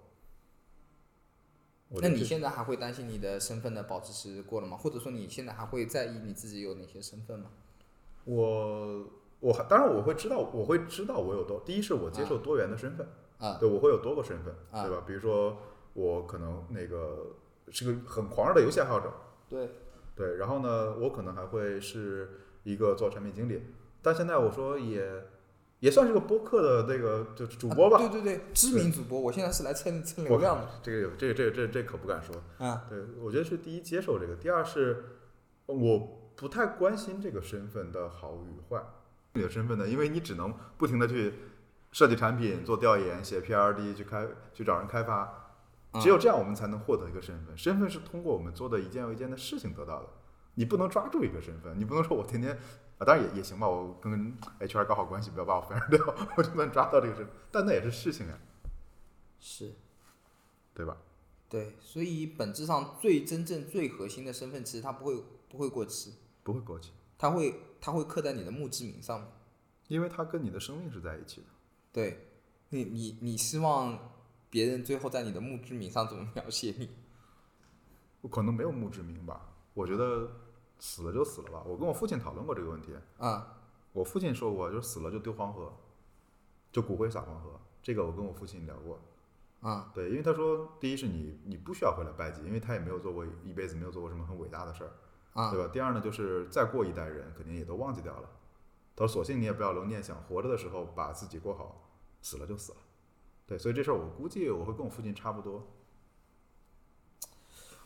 [2.02, 4.76] 那你现在还会担心你的身份的保质期过了吗？
[4.76, 7.52] 或者说你现在还会在意你自己有哪些身份吗？
[8.24, 9.06] 我
[9.40, 11.60] 我还当然我会知道，我会知道我有多。
[11.64, 15.04] 第一是我接受多元的身份，啊对我会有多个身份，啊对吧？
[15.06, 15.56] 比如说
[15.94, 17.36] 我可能那个
[17.70, 19.14] 是个很狂热的游戏爱好者，
[19.48, 19.70] 对，
[20.16, 23.62] 对，然后呢，我可能还会是一个做产品经理，
[24.02, 25.26] 但现在我说也
[25.80, 27.98] 也算是个播客的那个就是主播吧。
[27.98, 30.68] 啊对对对，知名主播，我现在是来蹭蹭流量的。
[30.84, 32.36] 这个有这个这个这个这个可不敢说。
[32.58, 35.06] 啊对，我觉得是第一接受这个，第二是
[35.68, 38.84] 我不太关心这个身份的好与坏。
[39.34, 41.34] 你的身份呢，因为你只能不停的去
[41.92, 45.52] 设计产品、做调研、写 PRD、去开去找人开发，
[46.02, 47.58] 只有这样我们才能获得一个身份。
[47.58, 50.10] 身份是通过我们做的一件又一件的事情得到的，
[50.56, 52.58] 你不能抓住一个身份，你不能说我天天
[52.98, 58.38] 啊，当然也也行吧，我跟 HR 搞好关系，不要把我 fire 掉，我就能抓到这个身份，但那也是事情呀，
[59.40, 59.74] 是，
[60.74, 60.98] 对吧？
[61.48, 69.30] 对，所以本质上最真正最核心的身份，其实它不会不会过期，不会过期，它会它会刻在你的墓志铭上面。
[69.88, 71.48] 因为它跟你的生命是在一起的。
[71.92, 72.28] 对，
[72.70, 74.12] 你你你希望
[74.50, 76.90] 别人最后在你的墓志铭上怎么描写你？
[78.22, 80.28] 我可能没有墓志铭吧，我觉得
[80.80, 81.64] 死了就死了吧。
[81.66, 83.58] 我跟我父亲讨论过这个问题，啊、
[83.94, 85.74] 我父亲说过，就是死了就丢黄河，
[86.72, 87.60] 就骨灰撒黄河。
[87.82, 89.00] 这个我跟我父亲聊过，
[89.62, 94.92] 啊、对，因为他说，第一是你你不需要回来拜祭，因为他也没有做过一辈子没有做过什么很伟大的事儿，
[95.34, 95.70] 啊、对吧？
[95.72, 98.30] 第二呢，就是再过一代人肯定也都忘记掉了。
[98.96, 101.90] 他说，索性你也不要留念想，活着的时候把自己过好，
[102.22, 102.78] 死了就死了。
[103.46, 105.68] 对，所以这事儿我估计我会跟我父亲差不多。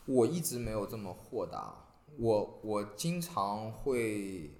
[0.06, 4.52] 我一直没有这么豁达，我我经常会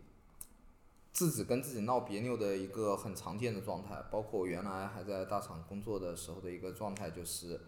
[1.12, 7.60] 自己跟自己闹别扭的一个很常见的状态，包括我原来还在大厂工作的时候的一个状态，就是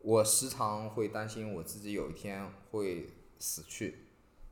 [0.00, 4.06] 我时常会担心我自己有一天会死去，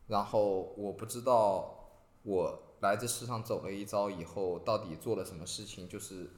[0.06, 1.90] 然后我不知道
[2.22, 6.30] 我来这世上走了一遭以后到底做了什么事情，就是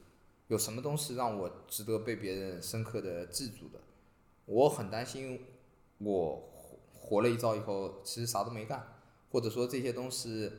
[0.47, 3.79] 有什么东西让我值得被别人深刻的记住的。
[4.45, 5.39] 我很担心
[5.99, 6.52] 我
[7.03, 8.87] 活活了一遭以后，其实啥都没干，
[9.31, 10.51] 或者说这些东西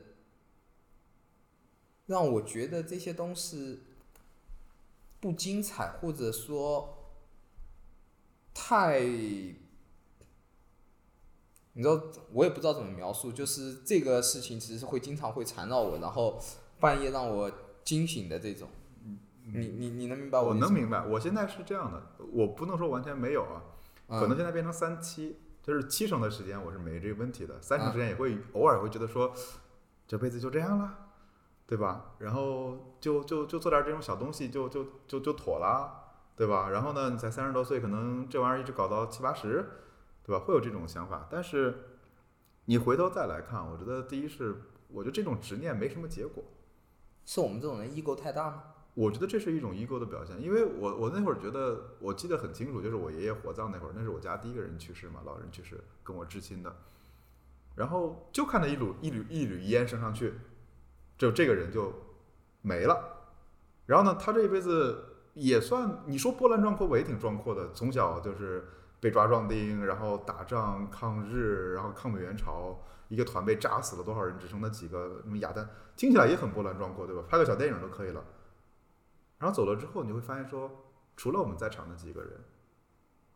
[2.07, 3.81] 让我觉得这些东西
[5.21, 7.13] 不精彩，或者说
[8.53, 9.57] 太，你
[11.77, 12.01] 知道，
[12.33, 16.41] 我也不知道怎么描述，就是这个事情其实会经常会缠绕我，然后
[16.79, 17.51] 半夜让我
[17.83, 18.69] 惊醒的这种。
[19.47, 22.01] 你你你能明白我的意思吗能明白，我现在是这样的，
[22.33, 23.63] 我不能说完全没有啊，
[24.09, 29.33] 可能现在变成三七，就是七成的时间我是没这个问题的，三成时间也会偶尔会觉得说，
[30.07, 31.09] 这辈子就这样了，
[31.67, 32.13] 对吧？
[32.19, 36.69] 然后就就就做点这种小东西就就就就妥了，对吧？
[36.69, 39.65] 然后呢，你才三十多岁，可能这玩意儿一直搞到七八十，
[40.23, 40.45] 对吧？
[40.45, 41.97] 会有这种想法，但是
[42.67, 46.45] 你回头再来看，我觉得第一是，我觉得这种执念没什么结果。
[47.25, 48.65] 是我们这种人 ego 太大吗？
[48.95, 56.77] 我觉得这是一种 ego 的表现，因为我我那会儿觉得，我记得很清楚，就是我爷爷火葬那会儿，那是我家第一个人去世嘛，老人去世，跟我至亲的，
[57.75, 60.35] 然后就看到一缕一缕一缕烟升上去，
[61.19, 61.93] 就这个人就
[62.63, 63.33] 没了。
[63.87, 68.69] 然后呢，他这一辈子也算你说波澜壮阔吧，也挺壮阔的，从小就是
[69.01, 72.79] 被抓壮丁，然后打仗抗日，然后抗美援朝，
[73.09, 77.25] 一个团被炸死了多少人，只剩那几个什么哑弹，听起来也很波澜壮阔，对吧？
[77.29, 78.25] 拍个小电影都可以了。
[79.45, 80.71] 然后走了之后，你会发现说，
[81.19, 82.33] 除了我们在场的几个人，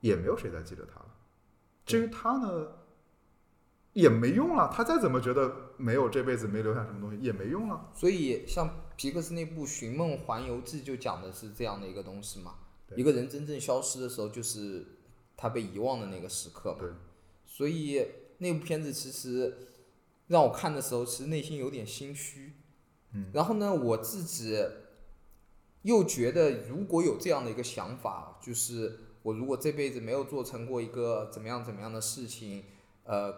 [0.00, 1.14] 也没有谁再记得他了。
[1.84, 2.66] 至于他呢，
[3.92, 4.72] 也没用了。
[4.72, 7.90] 他再怎么觉得没有这辈子没留下什么东西，也没用了。
[7.92, 12.54] 所以像皮克斯那部《寻梦环游记》就讲的是这样的一个东西嘛，
[12.96, 14.86] 一个人真正消失的时候，就是
[15.36, 16.78] 他被遗忘的那个时刻嘛。
[16.80, 16.88] 对，
[17.44, 18.02] 所以
[18.38, 19.54] 那部片子其实
[20.28, 22.54] 让我看的时候，其实内心有点心虚。
[23.12, 23.30] 嗯。
[23.34, 24.58] 然后呢，我自己
[25.82, 32.64] 又觉得，如果有这样的一个想法，就是我如果这辈子没有做成过一个怎么样怎么样的事情，
[33.04, 33.34] 呃，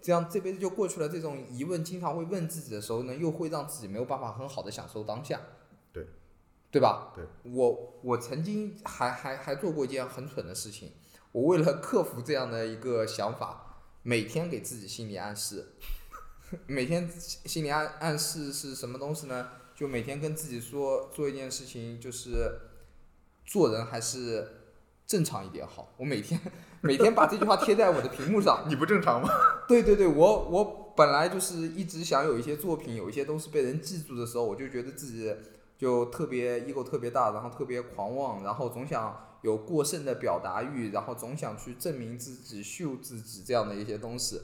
[0.00, 1.08] 这样这辈子就过去了。
[1.08, 5.40] 这种疑问经常会问自己的时候呢，又会让自己没有办法很好的享受当下。
[5.92, 6.06] 对。
[6.70, 7.12] 对吧？
[7.14, 7.24] 对。
[7.50, 10.92] 我我曾经还还还做过一件很蠢的事情，
[11.32, 15.74] 我为了克服这样的一个想法，每天给自己心理暗示。
[16.66, 19.50] 每天心理暗暗示是什么东西呢？
[19.78, 22.50] 就每天跟自己说做一件事情，就是
[23.46, 24.44] 做人还是
[25.06, 25.92] 正常一点好。
[25.96, 26.40] 我每天
[26.80, 28.64] 每天把这句话贴在我的屏幕上。
[28.68, 29.28] 你不正常吗？
[29.68, 35.32] 对对对，我我本来就是一直想有一些作品，有一些东西被人记住的时候，我就觉得自己
[35.78, 44.40] 就特别 ego 特别大，然后特别狂妄，然后总想有过剩的表达欲，然后总想去证明自己、秀自己这样的一些东西。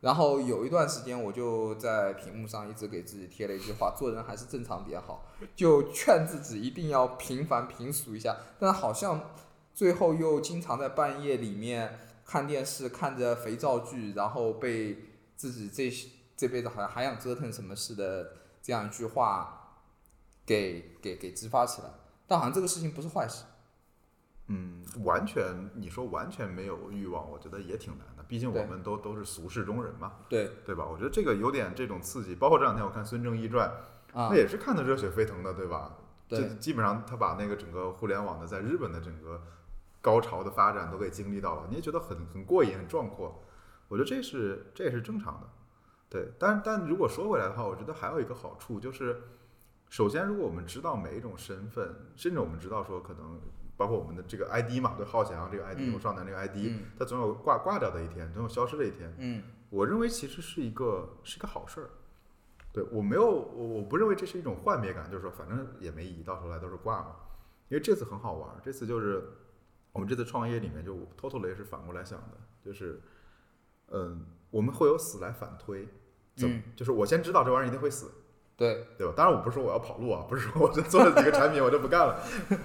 [0.00, 5.24] 然后有一段时间，我就在屏幕上一直给自己贴了一句话：做人还是正常点好，
[5.56, 8.36] 就劝自己一定要平凡平俗一下。
[8.58, 9.30] 但好像
[9.74, 14.98] 最后又经常在半夜里面看电视，看着肥皂剧，然后被
[15.34, 15.90] 自己这
[16.36, 18.32] 这辈子好像还想折腾什么似的
[18.62, 19.80] 这样一句话
[20.44, 21.88] 给给给激发起来。
[22.26, 23.44] 但好像这个事情不是坏事。
[24.48, 28.06] 嗯，完全你说完全没有欲望，我觉得也挺难。
[28.28, 30.84] 毕竟我们都都是俗世中人嘛，对对吧？
[30.84, 32.34] 我觉得这个有点这种刺激。
[32.34, 33.68] 包括这两天我看《孙正义传》，
[34.18, 35.96] 啊那，也是看得热血沸腾的，对吧？
[36.28, 39.40] 对这基本上他把那个整个互联网的在日本的整个
[40.00, 43.44] 高潮的发展都给经历到了，你也觉得很很过瘾、很壮阔。
[43.88, 45.48] 我觉得这是这也是正常的，
[46.08, 46.32] 对。
[46.38, 49.22] 但但如果说回来的话，我觉得还有一个好处就是，
[49.88, 53.40] 首先如果我们知道每一种身份，甚至我们知道说可能
[53.76, 59.14] 包括我们的这个 ID 嘛，对，浩翔这个 ID 嗯或少男这个 ID，、嗯它总有挂挂掉的一天，总有消失的一天。
[59.18, 61.90] 嗯我认为其实是一个是一个好事儿。
[62.72, 67.16] 对我没有我我不认为这是一种幻灭感，就是说反正也没意义，到头来都是挂嘛。
[67.68, 69.28] 因为这次很好玩儿，这次就是
[69.92, 73.00] 我们这次创业里面就 total 也是反过来想的，就是
[73.88, 75.88] 嗯我们会有死来反推，
[76.36, 78.10] 怎么、嗯就是我先知道这玩意儿一定会死，
[78.56, 79.12] 对，对吧？
[79.16, 82.20] 当然我不是说我要跑路啊，不是说我就做了几个产品我就不干了，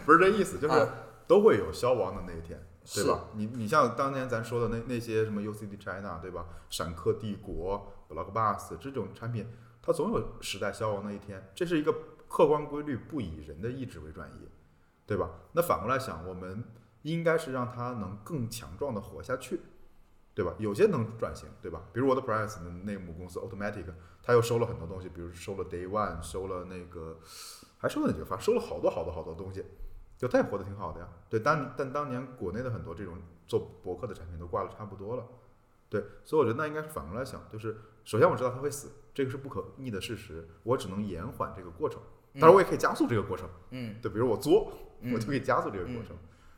[0.06, 0.88] 不是这意思，就是啊
[1.28, 2.60] 都会有消亡的那一天。
[2.96, 3.26] 对吧？
[3.36, 6.46] 你你像当年咱说的那那些什么 UCD China 对吧？
[6.68, 9.48] 闪客帝国、Blockbus 这种产品，
[9.84, 11.94] 它总有时代消亡的一天，这是一个
[12.28, 14.50] 客观规律，不以人的意志为转移，
[15.06, 15.30] 对吧？
[15.52, 16.64] 那反过来想，我们
[17.04, 19.62] 应该是让它能更强壮的活下去，
[20.34, 20.54] 对吧？
[20.58, 21.82] 有些能转型，对吧？
[21.92, 23.86] 比如我的 Price 的那个母公司 Automatic，
[24.24, 27.20] 它又收了很多东西，比如收了 Day One，收了那个，
[27.78, 28.26] 还收了哪几个？
[28.26, 29.66] 反正收了好多好多好多东西。
[30.18, 31.10] 就它也活得挺好的呀。
[31.30, 33.18] 对，但但当年国内的很多这种
[33.48, 35.26] 做博客的产品都挂了差不多了。
[35.90, 37.76] 对，所以我觉得那应该是反过来想，就是
[38.06, 42.00] 首先我知道它会死，这个是不可逆的事实，我只能延缓这个过程，
[42.36, 43.50] 当然我也可以加速这个过程。
[43.72, 44.72] 嗯对，比如我作，
[45.02, 46.16] 嗯我就可以加速这个过程。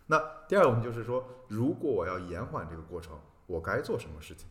[0.08, 3.18] 那第二个问题就是说，如果我要延缓这个过程，
[3.48, 4.48] 我该做什么事情，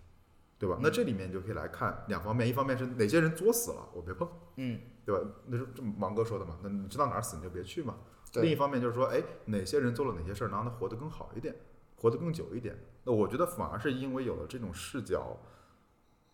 [0.59, 0.79] 对吧？
[0.81, 5.21] 那这里面你就可以来看两方面，一方面是哪些人作死了，我别碰，嗯对吧？
[5.47, 7.97] 那是这芒哥说的嘛，那你知道哪儿死你就别去嘛。
[8.35, 11.55] 另一方面就是说，哎，哪些人做了哪些事儿，能让他活得更好一点，
[11.97, 12.79] 活得更久一点。
[13.05, 15.37] 那我觉得反而是因为有了这种视角，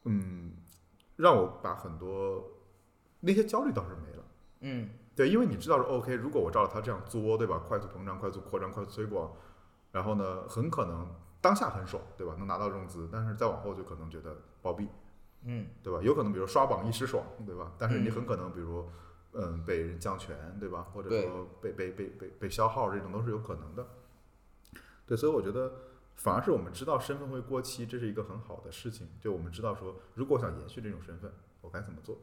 [0.04, 0.52] 嗯，
[1.16, 2.44] 让我把很多
[3.20, 4.24] 那些焦虑倒是没了。
[4.60, 7.58] 嗯对，因为你知道说，OK，如果我照着他这样作，对吧？
[7.66, 9.32] 快速膨胀、快速扩张、快速推广，
[9.90, 11.08] 然后呢，很可能
[11.40, 12.34] 当下很爽，对吧？
[12.38, 14.88] 能拿到融资，但是再往后就可能觉得暴毙，
[15.44, 16.00] 嗯对吧？
[16.02, 17.72] 有可能比如刷榜一时爽，对吧？
[17.78, 18.84] 但是你嗯很可能比如，
[19.32, 20.88] 嗯，被人降权，对吧？
[20.92, 23.86] 或者说被被被被被消耗，这种都是有可能的。
[25.06, 25.72] 对，所以我觉得
[26.16, 29.08] 反而是我们知道身份会过期，这是一个很好的事情。
[29.20, 32.18] 就我们知道说，如果想延续这种身份，我该怎么做？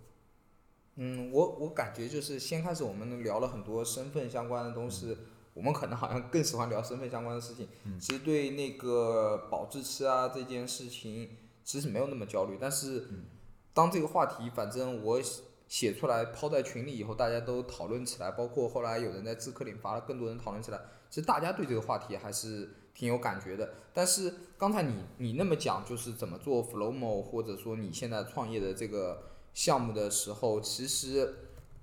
[0.97, 5.18] 嗯，我我感觉就是先开始我们聊了很多身份相关的东西，
[5.55, 7.67] 我们可能好像更喜欢聊身份相关的事情。
[7.85, 11.29] 嗯其实对那个保质期啊这件事情，
[11.63, 12.57] 其实没有那么焦虑。
[12.61, 13.25] 但是嗯
[13.73, 15.19] 当这个话题，反正我
[15.67, 20.79] 写出来抛在群里以后，大家都讨论起来，包括后来有人在知客里发了，更多人讨论起来。
[21.09, 23.73] 其实大家对这个话题还是挺有感觉的。
[23.93, 31.33] 但是刚才你你那么讲，就是怎么做 Flowmo，或者说你现在创业的这个项目的时候，其实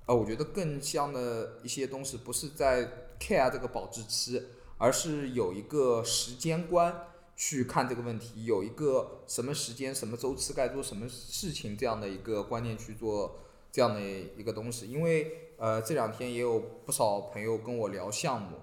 [0.06, 2.88] 呃，我觉得更像的一些东西不是在
[3.22, 4.42] care 这个保质期，
[4.78, 7.06] 而是有一个时间观
[7.36, 13.38] 去看这个问题，有一个什么时间、什么周期该做什么事情这样的一个观念去做
[13.70, 14.90] 这样的一个东西。
[14.90, 18.56] 因为呃，这两天也有不少朋友跟我聊项目。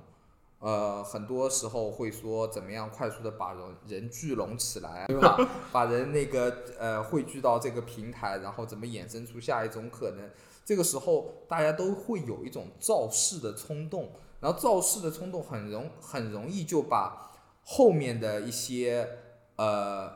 [0.60, 5.38] 呃，很多时候会说怎么样快速的把人人聚拢起来， 对吧？
[5.72, 10.30] 把人那个呃汇聚到这个平台，然后怎么衍生出下一种可能？
[10.66, 14.12] 这个时候大家都会有一种造势的冲动，
[14.42, 17.32] 然后造势的冲动很容很容易就把
[17.64, 19.18] 后面的一些
[19.56, 20.12] 呃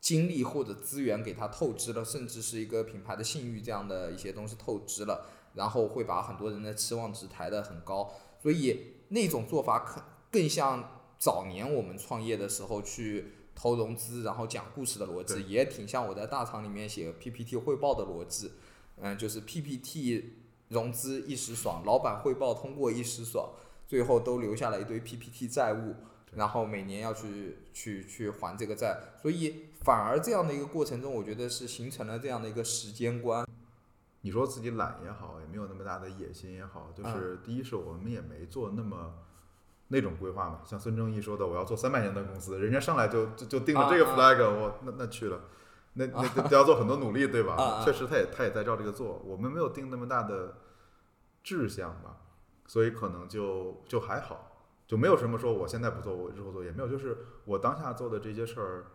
[0.00, 8.12] 精力或者资源给它透支了，甚至是一个品牌的信誉这样的一些东西透支了，然后会把很多人的期望值抬得很高，
[8.42, 8.92] 所以。
[9.08, 18.50] 那种做法可更像早年我们创业的时候去投融资，然后讲故事的逻辑，也挺像我在大厂里面写 PPT 汇报的逻辑。
[18.96, 23.50] 嗯，就是 PPT 融资一时爽，老板汇报通过一时爽，
[23.86, 25.94] 最后都留下了一堆 PPT 债务，
[26.34, 28.98] 然后每年要去去去还这个债。
[29.22, 33.46] 所以反而这样的一个过程中，我觉得是形成了这样的一个时间观。
[34.22, 39.14] 你说自己懒也好，也没有那么大的野心也好，就是第一是我们也没做那么
[39.86, 40.62] 那种规划嘛。
[40.66, 45.42] 像孙正义说的，我要做三百年的公司，人家上来就就就定了这个 flag，我那那去了，
[45.96, 47.82] 那 那都要做很多努力，对吧？
[47.84, 49.20] 确实，他也他也在照这个做。
[49.24, 50.56] 我们没有定那么大的
[51.42, 52.18] 志向吧，
[52.66, 58.86] 所以可能就就还好，就没有什么说我现在不做，我日后做也没有，就是我当下做的这些事儿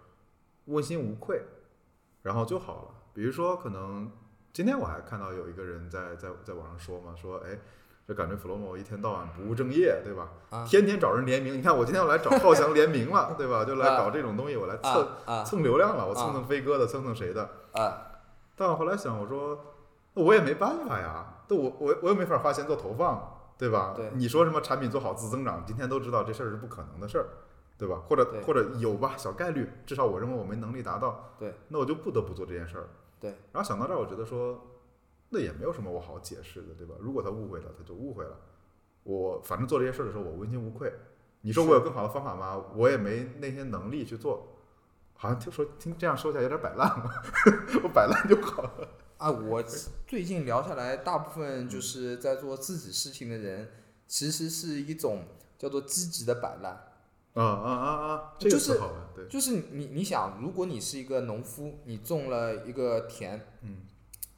[0.65, 1.43] 问心无愧，
[2.21, 2.95] 然后就好了。
[3.13, 4.11] 比如说可能。
[4.53, 7.57] 今天我还看到有一个人在在在网上说嘛，说哎，
[8.07, 10.29] 这感觉 Flomo 一天到晚不务正业，对吧？
[10.65, 11.53] 天天找人联名。
[11.53, 13.63] 你看我今天要来找浩翔联名了， 对吧？
[13.63, 15.07] 就来搞这种东西，我来蹭
[15.45, 17.49] 蹭流量了，我蹭蹭飞哥的，蹭蹭谁的？
[18.57, 19.59] 但我后来想，我说
[20.13, 23.93] 我也没办法呀，都我我我又没法花钱做投放，对吧？
[23.95, 24.11] 对。
[24.15, 27.25] 你说什么产品做好自增长，今天都知道这事儿是不可能的事儿，
[27.77, 28.01] 对吧？
[28.09, 31.31] 或者或者有吧，小概率，至少我认为我没能力达到。
[31.39, 31.53] 对。
[31.69, 32.89] 那我就不得不做这件事儿。
[33.21, 34.59] 对，然后想到这儿，我觉得说，
[35.33, 36.93] 那也没有什么我好解释的，对吧？
[36.99, 38.37] 如果他误会了，他就误会了。
[39.03, 40.91] 我反正做这些事儿的时候，我问心无愧。
[41.41, 42.63] 你说我有更好的方法吗？
[42.75, 44.47] 我也没那些能力去做。
[45.15, 47.23] 好像听说听这样说起来有点摆烂了，
[47.83, 48.87] 我摆烂就好了。
[49.17, 49.63] 啊，我
[50.07, 53.69] 最近聊下来，大部分就是在做自己事情的人，
[54.07, 55.23] 其实是一种
[55.57, 56.73] 叫做积极的摆烂。
[57.33, 58.33] 啊啊啊啊！
[58.37, 63.77] 这个是好的，对，就是你你想，如果你是一个农夫，你种了一个田，嗯，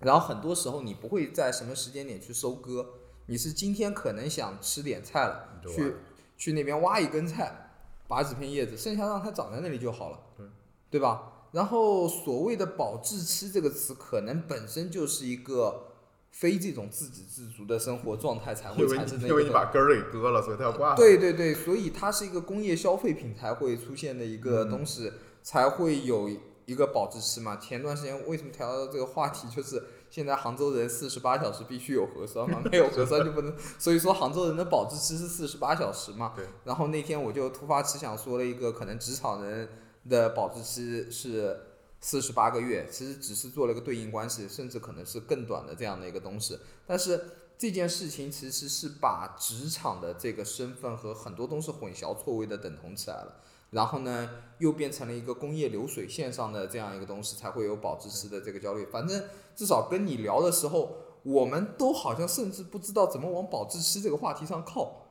[0.03, 2.85] 然后很多时候你不会在什么时间点去收割，
[3.27, 5.95] 你是今天可能想吃点菜了，去
[6.37, 7.71] 去那边挖一根菜，
[8.07, 10.45] 拔几片叶子，剩下让它长在那里就好了，对，
[10.91, 11.47] 对吧？
[11.51, 15.87] 然后所谓的保质期这个词，可能本身就是一个。
[16.33, 20.95] 非这种自给自足的生活状态才会产生的， 因为你把根儿给割了，所以它要挂。
[20.97, 26.27] 对对对，所以它是一个工业消费品才会出现的一个东西，才会有
[26.65, 27.57] 一个保质期嘛。
[27.57, 29.79] 前段时间为什么调到这个话题，就是
[30.13, 33.51] 现在杭州人四十八小时必须有核酸嘛，没有核酸就不能。
[33.79, 36.33] 所以说杭州人的保质期是四十八小时嘛。
[36.35, 36.45] 对。
[36.65, 39.69] 然后那天我就突发奇想说了一个，可能职场人
[40.07, 41.59] 的保质期是。
[42.05, 46.59] 四十八个月，其实只是做了个对应关系，甚至可能是更短的这样的一个东西。
[46.85, 47.17] 但是
[47.57, 53.37] 这件事情其实是把职场的这个身份和很多东西混淆错位的等同起来了，
[53.73, 58.85] 然后呢，又变成了一个工业流水线上的这样一个东西，才会有保质期的这个焦虑。
[58.85, 59.21] 反正
[59.55, 65.07] 至少跟你聊的时候，我们都好像甚至不知道怎么往保质期这个话题上靠，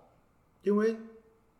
[0.63, 0.97] 因为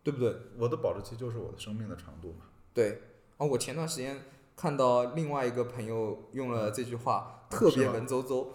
[0.01, 0.35] 对不对？
[0.57, 2.45] 我的保质期就是我的生命的长度嘛。
[2.73, 3.01] 对，
[3.37, 4.19] 啊，我前段时间。
[4.55, 8.45] 看到另外一个朋友用了这句话，特别文绉绉。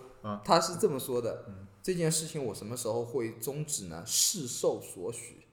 [0.44, 1.44] 他是这么说的：
[1.82, 4.04] 这件事情我什么时候会终止呢？
[4.06, 5.47] 世寿所许，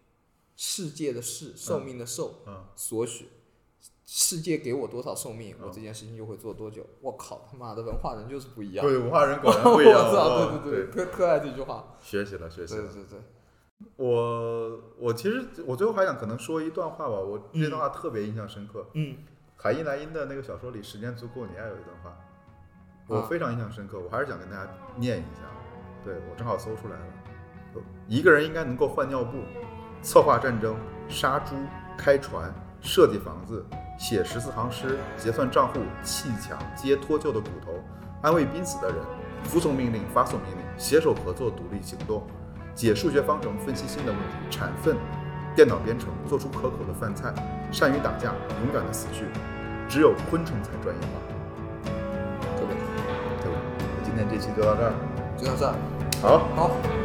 [0.56, 2.36] 世界的世，寿命的寿，
[2.76, 3.28] 所许，
[4.06, 6.86] 世界给我多少寿命，我这件事情就会做多久。
[7.02, 8.86] 我靠，他妈的文化人就是不一样。
[8.86, 10.00] 对，文化人果然不一样。
[10.08, 11.98] 我对对对，特特爱这句话。
[12.00, 12.84] 学习了，学习了。
[12.84, 13.20] 对对对。
[13.98, 18.88] 我我其实我最后还想可能说一段话吧，我这段话特别印象深刻。
[18.94, 19.18] 嗯。
[19.58, 22.18] 海因莱因的那个小说里，《时间足够，你爱》有一段话，
[23.08, 24.00] 我非常印象深刻。
[24.00, 25.42] 我还是想跟大家念一下。
[26.04, 27.06] 对我正好搜出来了。
[28.08, 29.40] 一个人应该能够换尿布、
[30.06, 30.76] 策划战争、
[31.10, 31.56] 杀猪、
[31.98, 33.66] 开船、设计房子、
[33.98, 37.72] 写十四行诗、结算账户、砌墙、接脱臼的骨头、
[38.22, 38.98] 安慰濒死的人、
[39.46, 42.22] 服从命令、发送命令、携手合作、独立行动、
[42.76, 44.96] 解数学方程、分析新的问题、产粪、
[45.56, 47.34] 电脑编程，做出可口的饭菜，
[47.72, 48.32] 善于打架，
[48.64, 49.26] 勇敢的死去。
[49.90, 51.90] 只有昆虫才专业化，
[52.56, 52.76] 特别
[53.42, 53.58] 对吧？
[53.80, 54.94] 那今天这期就到这儿，
[55.36, 55.74] 就到这儿，
[56.22, 56.38] 好。
[56.56, 57.05] 好。